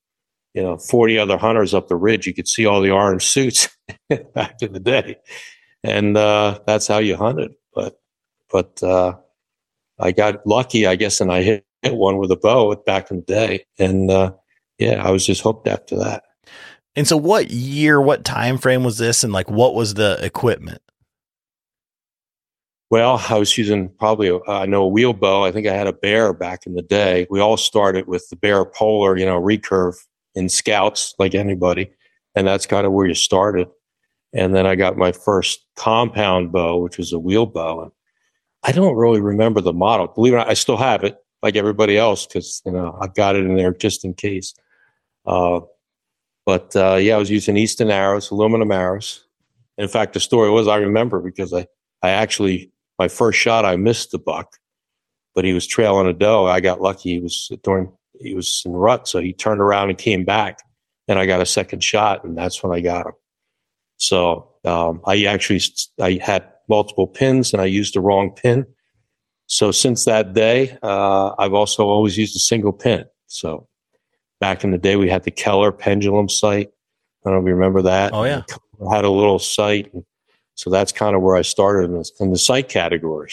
[0.55, 2.26] you know, 40 other hunters up the ridge.
[2.26, 3.68] You could see all the orange suits
[4.34, 5.16] back in the day.
[5.84, 7.53] And uh, that's how you hunted.
[7.74, 8.01] But,
[8.51, 9.14] but uh,
[9.99, 13.18] I got lucky, I guess, and I hit, hit one with a bow back in
[13.18, 13.66] the day.
[13.78, 14.32] And uh,
[14.78, 16.24] yeah, I was just hooked after that.
[16.96, 20.82] And so, what year, what time frame was this, and like, what was the equipment?
[22.91, 25.45] Well, I was using probably, a, I know a wheel bow.
[25.45, 27.26] I think I had a bear back in the day.
[27.28, 29.97] We all started with the bear polar, you know, recurve
[30.34, 31.91] in scouts like anybody.
[32.34, 33.68] And that's kind of where you started.
[34.32, 37.82] And then I got my first compound bow, which was a wheel bow.
[37.82, 37.93] And
[38.62, 40.07] I don't really remember the model.
[40.07, 43.14] Believe it or not, I still have it like everybody else because, you know, I've
[43.14, 44.55] got it in there just in case.
[45.26, 45.61] Uh,
[46.47, 49.26] but uh, yeah, I was using Easton arrows, aluminum arrows.
[49.76, 51.66] In fact, the story was I remember because I,
[52.03, 54.57] I actually my first shot, I missed the buck,
[55.34, 56.46] but he was trailing a doe.
[56.46, 57.14] I got lucky.
[57.14, 60.59] He was during he was in rut, so he turned around and came back,
[61.07, 63.12] and I got a second shot, and that's when I got him.
[63.96, 65.61] So um, I actually
[66.01, 68.66] I had multiple pins, and I used the wrong pin.
[69.46, 73.05] So since that day, uh, I've also always used a single pin.
[73.26, 73.66] So
[74.40, 76.68] back in the day, we had the Keller pendulum sight.
[77.24, 78.12] I don't know if you remember that.
[78.12, 78.42] Oh yeah,
[78.92, 79.92] had a little sight.
[79.94, 80.05] And
[80.59, 83.31] so that's kind of where I started in, this, in the sight category.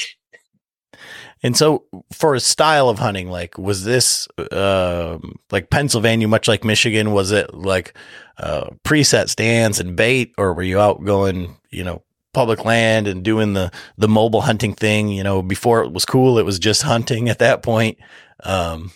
[1.41, 5.17] And so, for a style of hunting, like was this uh,
[5.51, 7.11] like Pennsylvania, much like Michigan?
[7.11, 7.97] Was it like
[8.37, 12.03] uh, preset stands and bait, or were you out going, you know,
[12.33, 15.09] public land and doing the the mobile hunting thing?
[15.09, 17.97] You know, before it was cool, it was just hunting at that point.
[18.43, 18.91] Um,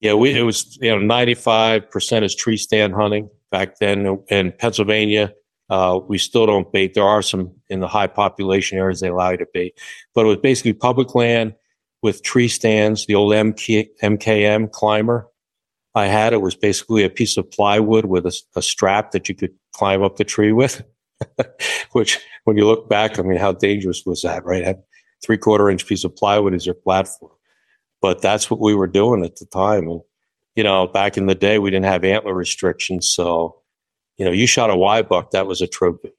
[0.00, 4.20] yeah, we it was you know ninety five percent is tree stand hunting back then
[4.28, 5.32] in Pennsylvania.
[5.70, 6.94] Uh, we still don't bait.
[6.94, 9.78] There are some in the high population areas they allow you to bait,
[10.14, 11.54] but it was basically public land
[12.02, 13.06] with tree stands.
[13.06, 15.28] The old MK, MKM climber
[15.98, 19.34] I had it was basically a piece of plywood with a, a strap that you
[19.34, 20.82] could climb up the tree with.
[21.92, 24.44] Which, when you look back, I mean, how dangerous was that?
[24.44, 24.76] Right,
[25.24, 27.32] three quarter inch piece of plywood as your platform,
[28.00, 29.88] but that's what we were doing at the time.
[29.88, 30.00] And
[30.54, 33.56] you know, back in the day, we didn't have antler restrictions, so
[34.18, 36.12] you know, you shot a Y buck, that was a trophy.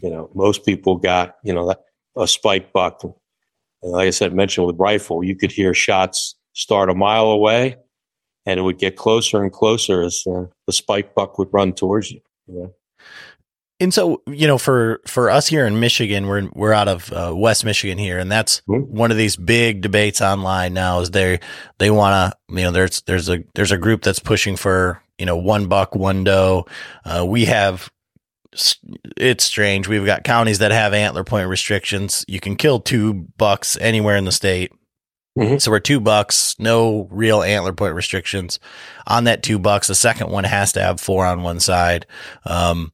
[0.00, 1.74] You know, most people got, you know,
[2.16, 3.02] a spike buck.
[3.04, 7.76] And like I said, mentioned with rifle, you could hear shots start a mile away
[8.46, 12.10] and it would get closer and closer as uh, the spike buck would run towards
[12.10, 12.20] you.
[12.46, 12.74] you know?
[13.80, 17.32] And so, you know, for for us here in Michigan, we're we're out of uh,
[17.34, 18.86] West Michigan here, and that's Mhm.
[18.86, 21.00] one of these big debates online now.
[21.00, 21.40] Is they
[21.78, 25.26] they want to, you know, there's there's a there's a group that's pushing for you
[25.26, 26.66] know one buck one doe.
[27.04, 27.88] Uh, we have
[29.16, 29.86] it's strange.
[29.86, 32.24] We've got counties that have antler point restrictions.
[32.26, 34.72] You can kill two bucks anywhere in the state.
[35.38, 35.62] Mhm.
[35.62, 38.58] So we're two bucks, no real antler point restrictions
[39.06, 39.86] on that two bucks.
[39.86, 42.04] The second one has to have four on one side.
[42.44, 42.92] Um,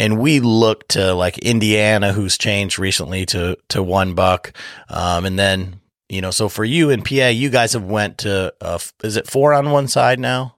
[0.00, 4.54] and we look to like Indiana, who's changed recently to to one buck,
[4.88, 8.54] um, and then you know, so for you in PA, you guys have went to
[8.62, 10.55] uh, is it four on one side now?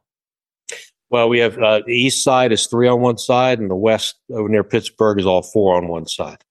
[1.10, 4.16] Well, we have uh, the east side is three on one side, and the west
[4.30, 6.44] over near Pittsburgh is all four on one side.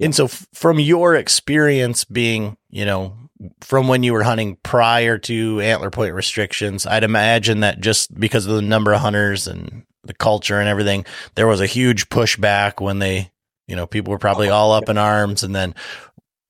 [0.00, 3.14] And so, f- from your experience being, you know,
[3.60, 8.46] from when you were hunting prior to antler point restrictions, I'd imagine that just because
[8.46, 11.04] of the number of hunters and the culture and everything,
[11.34, 13.30] there was a huge pushback when they,
[13.66, 15.42] you know, people were probably all up in arms.
[15.42, 15.74] And then,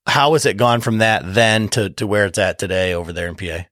[0.07, 3.29] how has it gone from that then to to where it's at today over there
[3.29, 3.67] in PA?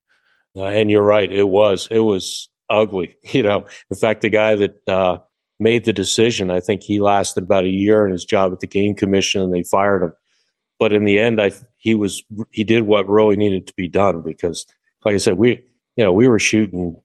[0.55, 3.17] Uh, and you're right, it was it was ugly.
[3.33, 5.19] You know, in fact, the guy that uh,
[5.59, 8.67] made the decision, I think he lasted about a year in his job at the
[8.67, 10.13] game commission, and they fired him.
[10.79, 14.23] But in the end, I he was he did what really needed to be done
[14.23, 14.67] because,
[15.05, 15.63] like I said, we
[15.97, 16.97] you know we were shooting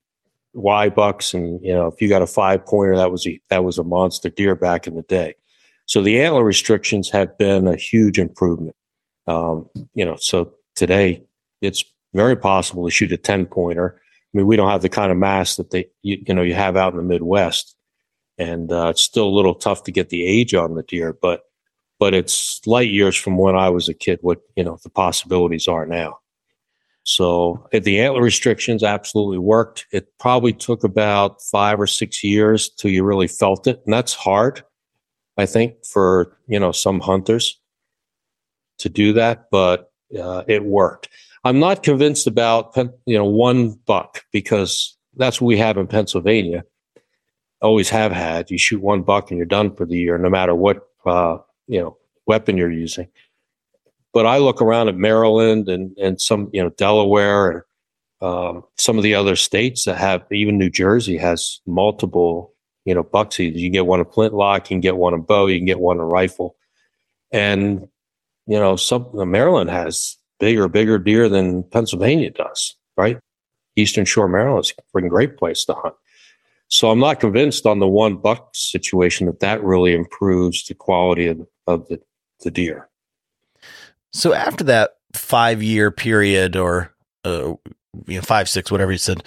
[0.54, 3.64] Y bucks, and you know if you got a five pointer, that was a, that
[3.64, 5.36] was a monster deer back in the day.
[5.86, 8.76] So the antler restrictions have been a huge improvement.
[9.26, 11.24] Um, you know, so today
[11.62, 11.84] it's
[12.14, 14.02] very possible to shoot a 10 pointer.
[14.34, 16.54] I mean, we don't have the kind of mass that they, you, you know, you
[16.54, 17.76] have out in the Midwest.
[18.38, 21.44] And uh, it's still a little tough to get the age on the deer, but,
[21.98, 25.68] but it's light years from when I was a kid, what, you know, the possibilities
[25.68, 26.20] are now.
[27.04, 29.88] So the antler restrictions absolutely worked.
[29.92, 33.82] It probably took about five or six years till you really felt it.
[33.86, 34.62] And that's hard,
[35.38, 37.60] I think, for, you know, some hunters
[38.80, 41.10] to do that, but uh, it worked.
[41.48, 46.66] I'm not convinced about you know one buck because that's what we have in Pennsylvania.
[47.62, 48.52] Always have had.
[48.52, 51.38] You shoot one buck and you're done for the year, no matter what uh,
[51.68, 53.08] you know weapon you're using.
[54.14, 57.62] But I look around at Maryland and and some you know Delaware and
[58.20, 63.04] um, some of the other states that have even New Jersey has multiple you know
[63.04, 63.62] buck seasons.
[63.62, 65.80] You can get one in flintlock, you can get one a bow, you can get
[65.80, 66.58] one a rifle,
[67.32, 67.88] and
[68.48, 73.20] you know some Maryland has bigger, bigger deer than Pennsylvania does, right?
[73.76, 75.96] Eastern Shore, Maryland is a freaking great place to hunt.
[76.70, 81.28] So I'm not convinced on the one buck situation that that really improves the quality
[81.28, 82.02] of, of the,
[82.44, 82.90] the deer.
[84.12, 87.54] So after that five year period or uh,
[88.08, 89.24] you know five six whatever you said,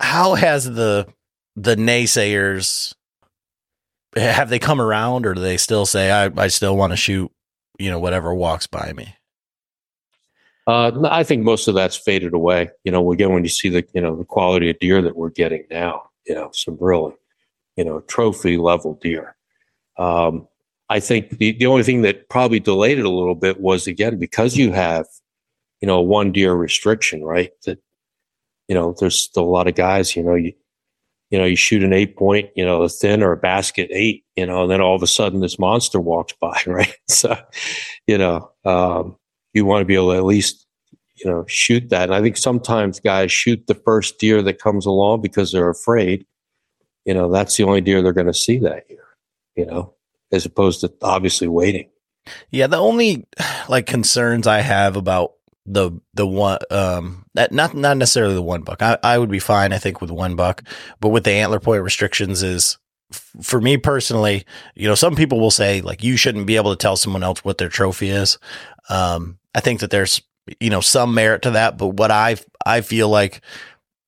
[0.00, 1.06] how has the
[1.56, 2.94] the naysayers
[4.16, 7.30] have they come around or do they still say I I still want to shoot
[7.78, 9.14] you know whatever walks by me?
[10.66, 12.70] Uh, I think most of that's faded away.
[12.84, 15.30] You know, again, when you see the you know the quality of deer that we're
[15.30, 17.14] getting now, you know, some really,
[17.76, 19.36] you know, trophy level deer.
[19.96, 20.46] Um,
[20.88, 24.18] I think the, the only thing that probably delayed it a little bit was again
[24.18, 25.06] because you have,
[25.80, 27.50] you know, one deer restriction, right?
[27.64, 27.78] That,
[28.68, 30.52] you know, there's still a lot of guys, you know, you,
[31.30, 34.24] you know, you shoot an eight point, you know, a thin or a basket eight,
[34.36, 36.94] you know, and then all of a sudden this monster walks by, right?
[37.08, 37.36] So,
[38.06, 39.16] you know, um,
[39.52, 40.66] you want to be able to at least,
[41.16, 42.04] you know, shoot that.
[42.04, 46.26] And I think sometimes guys shoot the first deer that comes along because they're afraid,
[47.04, 49.04] you know, that's the only deer they're going to see that year,
[49.56, 49.94] you know,
[50.32, 51.88] as opposed to obviously waiting.
[52.50, 53.26] Yeah, the only
[53.68, 55.34] like concerns I have about
[55.64, 58.82] the the one um that not not necessarily the one buck.
[58.82, 60.62] I, I would be fine, I think, with one buck,
[61.00, 62.78] but with the antler point restrictions is
[63.12, 64.44] for me personally,
[64.74, 67.44] you know, some people will say like you shouldn't be able to tell someone else
[67.44, 68.38] what their trophy is.
[68.88, 70.22] Um, I think that there's
[70.58, 72.36] you know some merit to that, but what I
[72.66, 73.40] I feel like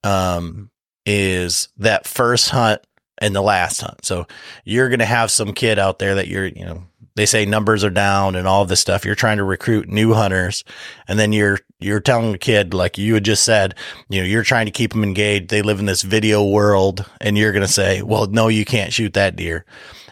[0.02, 0.70] um
[1.06, 2.80] is that first hunt
[3.18, 4.04] and the last hunt.
[4.04, 4.26] So
[4.64, 6.84] you're going to have some kid out there that you're, you know,
[7.16, 9.04] they say numbers are down and all this stuff.
[9.04, 10.64] You're trying to recruit new hunters
[11.06, 13.74] and then you're, you're telling a kid, like you had just said,
[14.08, 15.48] you know, you're trying to keep them engaged.
[15.48, 18.92] They live in this video world and you're going to say, well, no, you can't
[18.92, 19.64] shoot that deer.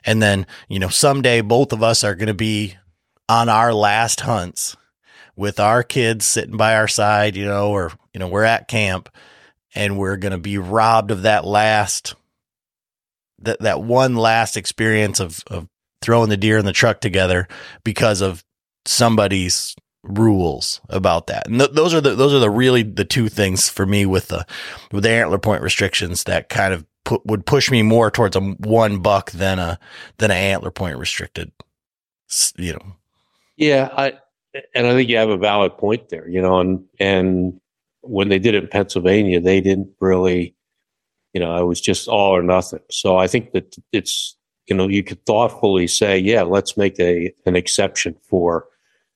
[0.04, 2.76] And then, you know, someday both of us are going to be
[3.28, 4.76] on our last hunts
[5.36, 9.08] with our kids sitting by our side, you know, or, you know, we're at camp
[9.74, 12.14] and we're going to be robbed of that last
[13.38, 15.68] that that one last experience of of
[16.00, 17.48] throwing the deer in the truck together
[17.84, 18.44] because of
[18.84, 21.46] somebody's rules about that.
[21.46, 24.28] And th- those are the those are the really the two things for me with
[24.28, 24.46] the
[24.90, 28.40] with the antler point restrictions that kind of put would push me more towards a
[28.40, 29.78] one buck than a
[30.18, 31.52] than an antler point restricted.
[32.56, 32.96] You know.
[33.56, 34.14] Yeah, I
[34.74, 36.28] and I think you have a valid point there.
[36.28, 37.60] You know, and and
[38.00, 40.56] when they did it in Pennsylvania, they didn't really,
[41.32, 42.80] you know, it was just all or nothing.
[42.90, 44.36] So I think that it's
[44.66, 48.66] you know you could thoughtfully say, yeah, let's make a an exception for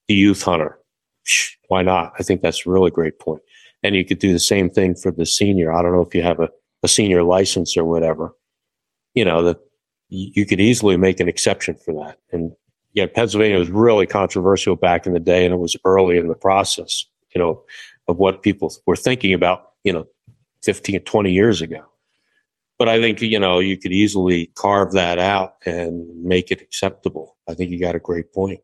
[0.09, 0.79] the youth hunter.
[1.69, 2.13] Why not?
[2.19, 3.43] I think that's a really great point.
[3.83, 5.73] And you could do the same thing for the senior.
[5.73, 6.49] I don't know if you have a
[6.83, 8.35] a senior license or whatever,
[9.15, 9.59] you know, that
[10.09, 12.19] you could easily make an exception for that.
[12.33, 12.53] And
[12.93, 16.35] yeah, Pennsylvania was really controversial back in the day and it was early in the
[16.35, 17.05] process,
[17.35, 17.63] you know,
[18.09, 20.07] of what people were thinking about, you know,
[20.63, 21.85] 15, 20 years ago.
[22.79, 27.37] But I think, you know, you could easily carve that out and make it acceptable.
[27.49, 28.61] I think you got a great point.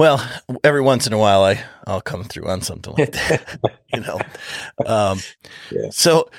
[0.00, 0.26] Well,
[0.64, 3.58] every once in a while, I I'll come through on something like that,
[3.92, 4.18] you know.
[4.86, 5.18] Um,
[5.70, 5.90] yeah.
[5.90, 6.30] So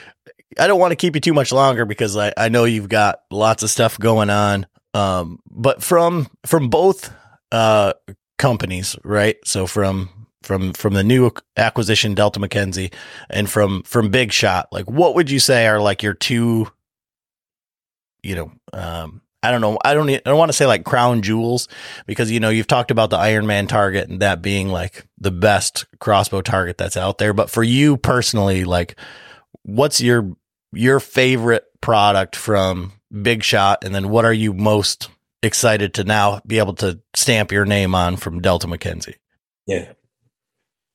[0.59, 3.19] I don't want to keep you too much longer because I, I know you've got
[3.29, 4.65] lots of stuff going on.
[4.95, 7.13] Um, but from from both
[7.51, 7.93] uh,
[8.39, 9.37] companies, right?
[9.45, 10.09] So from
[10.41, 12.91] from from the new acquisition Delta McKenzie
[13.29, 16.65] and from from Big Shot, like what would you say are like your two,
[18.23, 19.79] you know, um, I don't know.
[19.83, 20.09] I don't.
[20.09, 21.67] I don't want to say like crown jewels
[22.05, 25.31] because you know you've talked about the Iron Man target and that being like the
[25.31, 27.33] best crossbow target that's out there.
[27.33, 28.97] But for you personally, like,
[29.63, 30.35] what's your
[30.71, 35.09] your favorite product from Big Shot, and then what are you most
[35.41, 39.15] excited to now be able to stamp your name on from Delta McKenzie?
[39.65, 39.93] Yeah,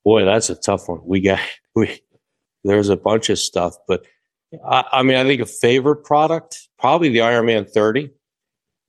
[0.04, 1.00] boy, that's a tough one.
[1.04, 1.40] We got
[1.74, 2.00] we
[2.62, 4.04] there's a bunch of stuff, but
[4.64, 8.10] I, I mean, I think a favorite product probably the Iron Man 30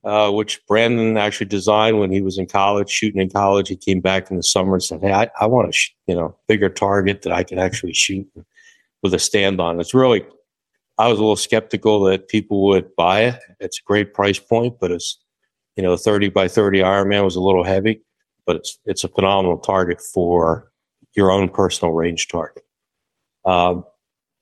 [0.08, 3.68] uh, which Brandon actually designed when he was in college, shooting in college.
[3.68, 6.16] He came back in the summer and said, "Hey, I, I want a sh- you
[6.16, 8.26] know bigger target that I can actually shoot
[9.04, 10.26] with a stand on." It's really,
[10.98, 13.40] I was a little skeptical that people would buy it.
[13.60, 15.20] It's a great price point, but it's
[15.76, 18.02] you know, 30 by 30 Ironman was a little heavy,
[18.46, 20.72] but it's it's a phenomenal target for
[21.16, 22.64] your own personal range target.
[23.46, 23.84] Um,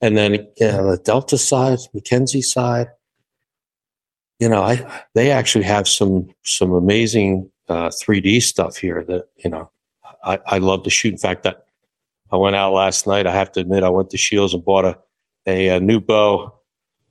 [0.00, 2.88] and then the Delta side, McKenzie side
[4.38, 9.50] you know, I they actually have some some amazing uh, 3D stuff here that you
[9.50, 9.70] know
[10.22, 11.12] I, I love to shoot.
[11.12, 11.66] In fact, that
[12.30, 13.26] I went out last night.
[13.26, 14.98] I have to admit, I went to Shields and bought a
[15.46, 16.52] a, a new bow,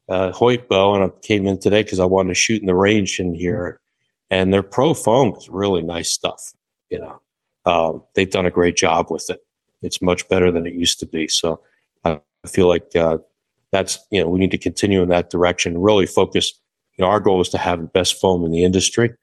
[0.10, 2.76] uh, Hoyt bow, and I came in today because I wanted to shoot in the
[2.76, 3.80] range in here.
[4.30, 6.54] And their pro foam is really nice stuff.
[6.90, 7.22] You know,
[7.66, 9.40] um, they've done a great job with it.
[9.82, 11.28] It's much better than it used to be.
[11.28, 11.62] So
[12.04, 13.20] I feel like uh,
[13.72, 15.82] that's you know we need to continue in that direction.
[15.82, 16.54] Really focus
[16.98, 19.14] you know, our goal is to have the best foam in the industry.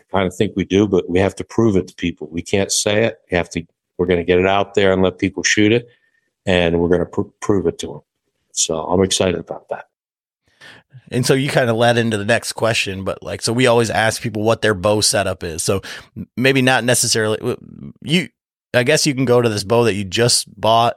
[0.00, 2.28] I kind of think we do, but we have to prove it to people.
[2.30, 3.18] We can't say it.
[3.30, 3.64] We have to.
[3.96, 5.88] We're going to get it out there and let people shoot it,
[6.46, 8.00] and we're going to pr- prove it to them.
[8.52, 9.86] So I'm excited about that.
[11.10, 13.90] And so you kind of led into the next question, but like, so we always
[13.90, 15.62] ask people what their bow setup is.
[15.62, 15.82] So
[16.36, 17.56] maybe not necessarily
[18.02, 18.28] you.
[18.72, 20.96] I guess you can go to this bow that you just bought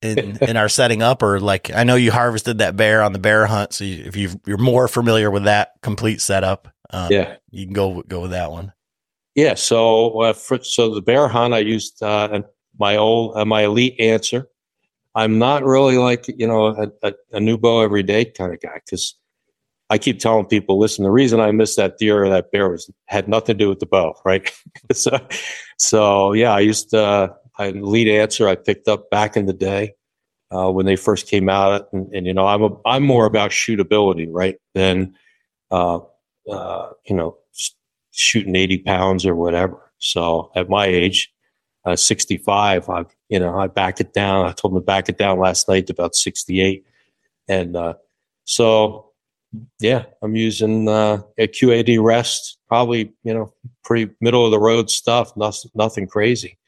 [0.00, 3.18] in in our setting up or like I know you harvested that bear on the
[3.18, 7.36] bear hunt so you, if you you're more familiar with that complete setup um, yeah.
[7.50, 8.72] you can go go with that one.
[9.34, 12.42] Yeah so uh, for, so the bear hunt I used uh,
[12.78, 14.48] my old uh, my elite answer.
[15.14, 18.60] I'm not really like you know a, a, a new bow every day kind of
[18.60, 19.16] guy because
[19.90, 22.88] I keep telling people listen the reason I missed that deer or that bear was
[23.06, 24.48] had nothing to do with the bow right?
[24.92, 25.18] So
[25.76, 29.94] so yeah I used uh an elite answer I picked up back in the day
[30.50, 33.50] uh, when they first came out, and, and, you know I'm a, I'm more about
[33.50, 35.14] shootability, right, than
[35.70, 36.00] uh,
[36.50, 37.36] uh, you know
[38.12, 39.78] shooting 80 pounds or whatever.
[39.98, 41.32] So at my age,
[41.84, 44.46] uh, 65, I you know I back it down.
[44.46, 46.84] I told them to back it down last night to about 68,
[47.48, 47.94] and uh,
[48.44, 49.12] so
[49.80, 53.52] yeah, I'm using uh, a QAD rest, probably you know
[53.84, 56.58] pretty middle of the road stuff, nothing nothing crazy.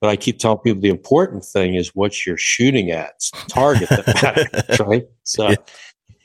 [0.00, 3.88] But I keep telling people the important thing is what you're shooting at, it's target
[3.90, 5.06] that matters, right?
[5.24, 5.56] So, yeah.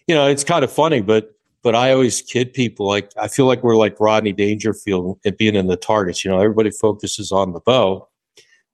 [0.07, 3.47] you know, it's kind of funny, but but I always kid people like I feel
[3.47, 6.23] like we're like Rodney Dangerfield at being in the targets.
[6.23, 8.07] You know, everybody focuses on the bow,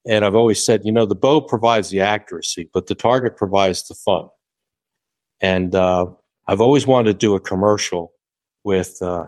[0.06, 3.88] and I've always said, you know, the bow provides the accuracy, but the target provides
[3.88, 4.28] the fun.
[5.40, 6.08] And uh,
[6.48, 8.14] I've always wanted to do a commercial
[8.64, 9.26] with uh,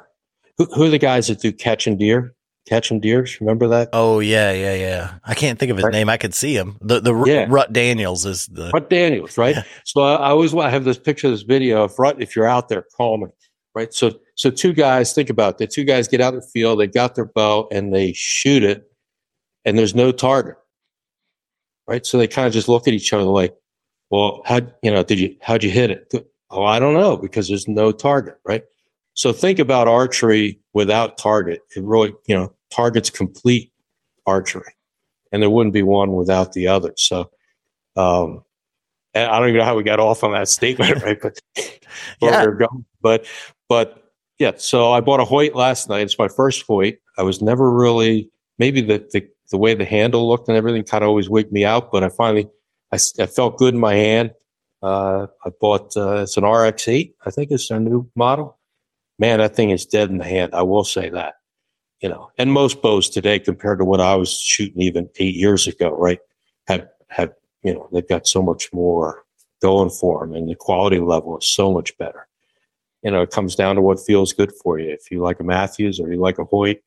[0.58, 2.36] who, who are the guys that do catching deer?
[2.68, 3.42] Catching Deers.
[3.42, 3.90] Remember that?
[3.92, 5.14] Oh yeah, yeah, yeah.
[5.26, 5.92] I can't think of his right.
[5.92, 6.08] name.
[6.08, 6.78] I could see him.
[6.82, 7.46] The the yeah.
[7.50, 9.56] Rut Daniels is the Rut Daniels, right?
[9.58, 9.64] Yeah.
[9.84, 12.22] So I, I always I have this picture, this video of Rut.
[12.22, 13.28] If you're out there, call me,
[13.76, 13.94] right?
[13.94, 15.14] So so two guys.
[15.14, 15.58] Think about it.
[15.58, 16.80] The two guys get out in the field.
[16.80, 18.90] They got their bow and they shoot it,
[19.66, 20.56] and there's no target,
[21.86, 22.06] right?
[22.06, 23.54] So they kind of just look at each other like,
[24.10, 26.14] "Well, how you know did you how'd you hit it?"
[26.50, 28.64] Oh, I don't know because there's no target, right?
[29.16, 31.62] So think about archery without target.
[31.76, 33.72] It really, you know, target's complete
[34.26, 34.74] archery,
[35.32, 36.94] and there wouldn't be one without the other.
[36.98, 37.30] So,
[37.96, 38.44] um,
[39.14, 41.20] and I don't even know how we got off on that statement, right?
[41.22, 41.40] But
[42.22, 42.44] Yeah.
[42.46, 42.86] we're going.
[43.02, 43.26] But
[43.70, 44.54] but yeah.
[44.58, 46.02] So I bought a Hoyt last night.
[46.02, 46.96] It's my first Hoyt.
[47.18, 51.04] I was never really maybe the the, the way the handle looked and everything kind
[51.04, 51.92] of always wigged me out.
[51.92, 52.48] But I finally
[52.92, 54.32] I, I felt good in my hand.
[54.82, 57.14] Uh, I bought uh, it's an RX8.
[57.26, 58.58] I think it's their new model.
[59.24, 60.54] Man, that thing is dead in the hand.
[60.54, 61.36] I will say that.
[62.02, 65.66] You know, and most bows today, compared to what I was shooting even eight years
[65.66, 66.20] ago, right,
[66.68, 67.32] have have
[67.64, 69.24] you know they've got so much more
[69.62, 72.28] going for them, and the quality level is so much better.
[73.02, 74.90] You know, it comes down to what feels good for you.
[74.90, 76.84] If you like a Mathews or you like a Hoyt,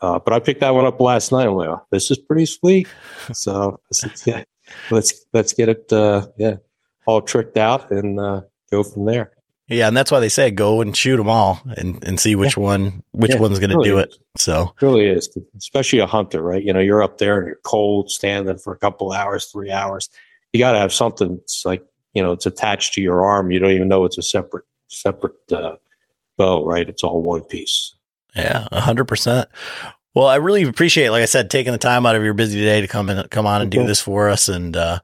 [0.00, 1.46] uh, but I picked that one up last night.
[1.46, 2.88] I'm like, oh, this is pretty sweet.
[3.34, 4.44] So said, yeah,
[4.90, 6.56] let's let's get it, uh, yeah,
[7.04, 9.35] all tricked out and uh, go from there.
[9.68, 12.56] Yeah, and that's why they say go and shoot them all and, and see which
[12.56, 14.04] one which Yeah, one's going to really do is.
[14.04, 14.14] it.
[14.36, 16.62] So It really is, especially a hunter, right?
[16.62, 20.08] You know, you're up there and you're cold, standing for a couple hours, three hours.
[20.52, 23.50] You got to have something that's like, you know, it's attached to your arm.
[23.50, 25.76] You don't even know it's a separate separate uh,
[26.36, 26.88] bow, right?
[26.88, 27.92] It's all one piece.
[28.36, 29.48] yeah, a hundred percent.
[30.14, 32.80] Well, I really appreciate, like I said, taking the time out of your busy day
[32.80, 34.48] to come and come on and do this for us.
[34.48, 35.00] And uh,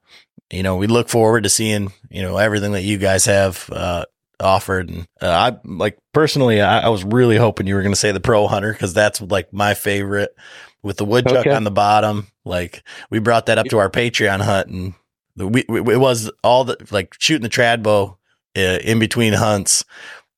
[0.51, 4.05] you know, we look forward to seeing you know everything that you guys have uh,
[4.43, 4.90] offered.
[4.90, 8.12] And uh, I like personally, I, I was really hoping you were going to say
[8.12, 10.34] the Pro Hunter because that's like my favorite
[10.82, 11.53] with the woodchuck Okay.
[11.53, 12.26] on the bottom.
[12.45, 14.95] Like we brought that up to our Patreon hunt, and
[15.36, 18.18] the, we, we it was all the like shooting the trad bow
[18.57, 19.84] uh, in between hunts.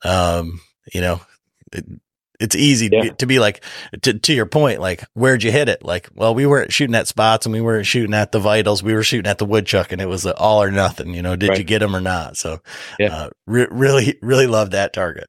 [0.05, 0.61] Um,
[0.93, 1.21] you know,
[1.73, 1.85] it,
[2.45, 3.03] it's easy to, Yeah.
[3.03, 3.65] be, to be like
[4.03, 5.85] to to your point, like where'd you hit it?
[5.85, 8.83] Like, well, we weren't shooting at spots and we weren't shooting at the vitals.
[8.83, 11.15] We were shooting at the woodchuck, and it was all or nothing.
[11.15, 12.37] You know, did you get them or not?
[12.37, 12.61] So,
[12.99, 13.15] Yeah.
[13.15, 15.27] uh, re- really, really love that target.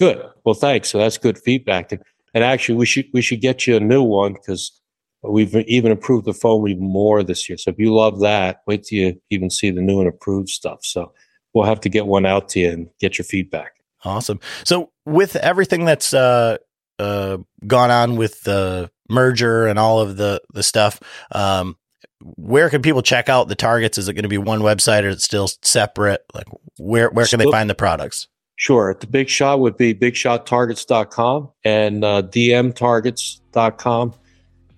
[0.00, 0.22] Good.
[0.44, 0.90] Well, thanks.
[0.90, 1.92] So that's good feedback.
[1.92, 2.02] And,
[2.34, 4.78] and actually, we should we should get you a new one because
[5.22, 7.56] we've even improved the foam even more this year.
[7.58, 10.80] So if you love that, wait till you even see the new and improved stuff.
[10.84, 11.12] So
[11.54, 13.72] we'll have to get one out to you and get your feedback.
[14.04, 14.38] Awesome.
[14.64, 16.58] So with everything that's uh,
[16.98, 21.00] uh, gone on with the merger and all of the the stuff,
[21.32, 21.76] um,
[22.20, 23.96] where can people check out the targets?
[23.96, 26.24] Is it going to be one website or is it still separate?
[26.34, 26.46] Like
[26.78, 28.28] where where can they find the products?
[28.56, 28.96] Sure.
[28.98, 34.14] The big shot would be bigshottargets.com and uh, dmtargets.com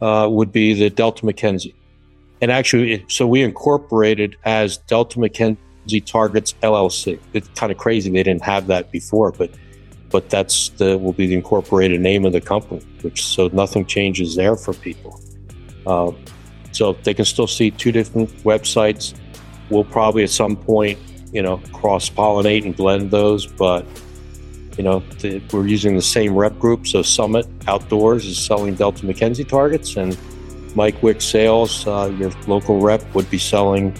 [0.01, 1.75] uh, would be the Delta McKenzie.
[2.41, 7.21] And actually, it, so we incorporated as Delta McKenzie Targets LLC.
[7.33, 9.51] It's kind of crazy they didn't have that before, but
[10.11, 12.81] but that's the will be the incorporated name of the company.
[13.03, 15.21] Which so nothing changes there for people.
[15.87, 16.13] Uh,
[16.73, 19.15] so they can still see two different websites.
[19.71, 20.99] We'll probably at some point
[21.33, 23.47] you know, cross pollinate and blend those.
[23.47, 23.85] But,
[24.77, 26.87] you know, the, we're using the same rep group.
[26.87, 30.17] So Summit Outdoors is selling Delta McKenzie targets, and
[30.75, 33.97] Mike Wick Sales, uh, your local rep, would be selling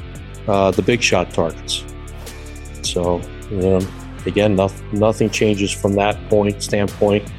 [0.47, 1.85] uh, the Big Shot targets.
[2.83, 3.81] So, you know,
[4.27, 7.31] again, nothing, nothing changes from that point standpoint.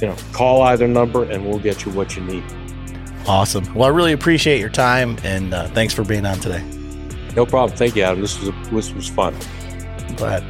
[0.00, 2.44] You know, call either number and we'll get you what you need.
[3.26, 3.72] Awesome.
[3.74, 6.62] Well, I really appreciate your time and uh, thanks for being on today.
[7.34, 7.76] No problem.
[7.76, 8.20] Thank you, Adam.
[8.20, 9.34] This was a, this was fun.
[10.16, 10.44] Glad.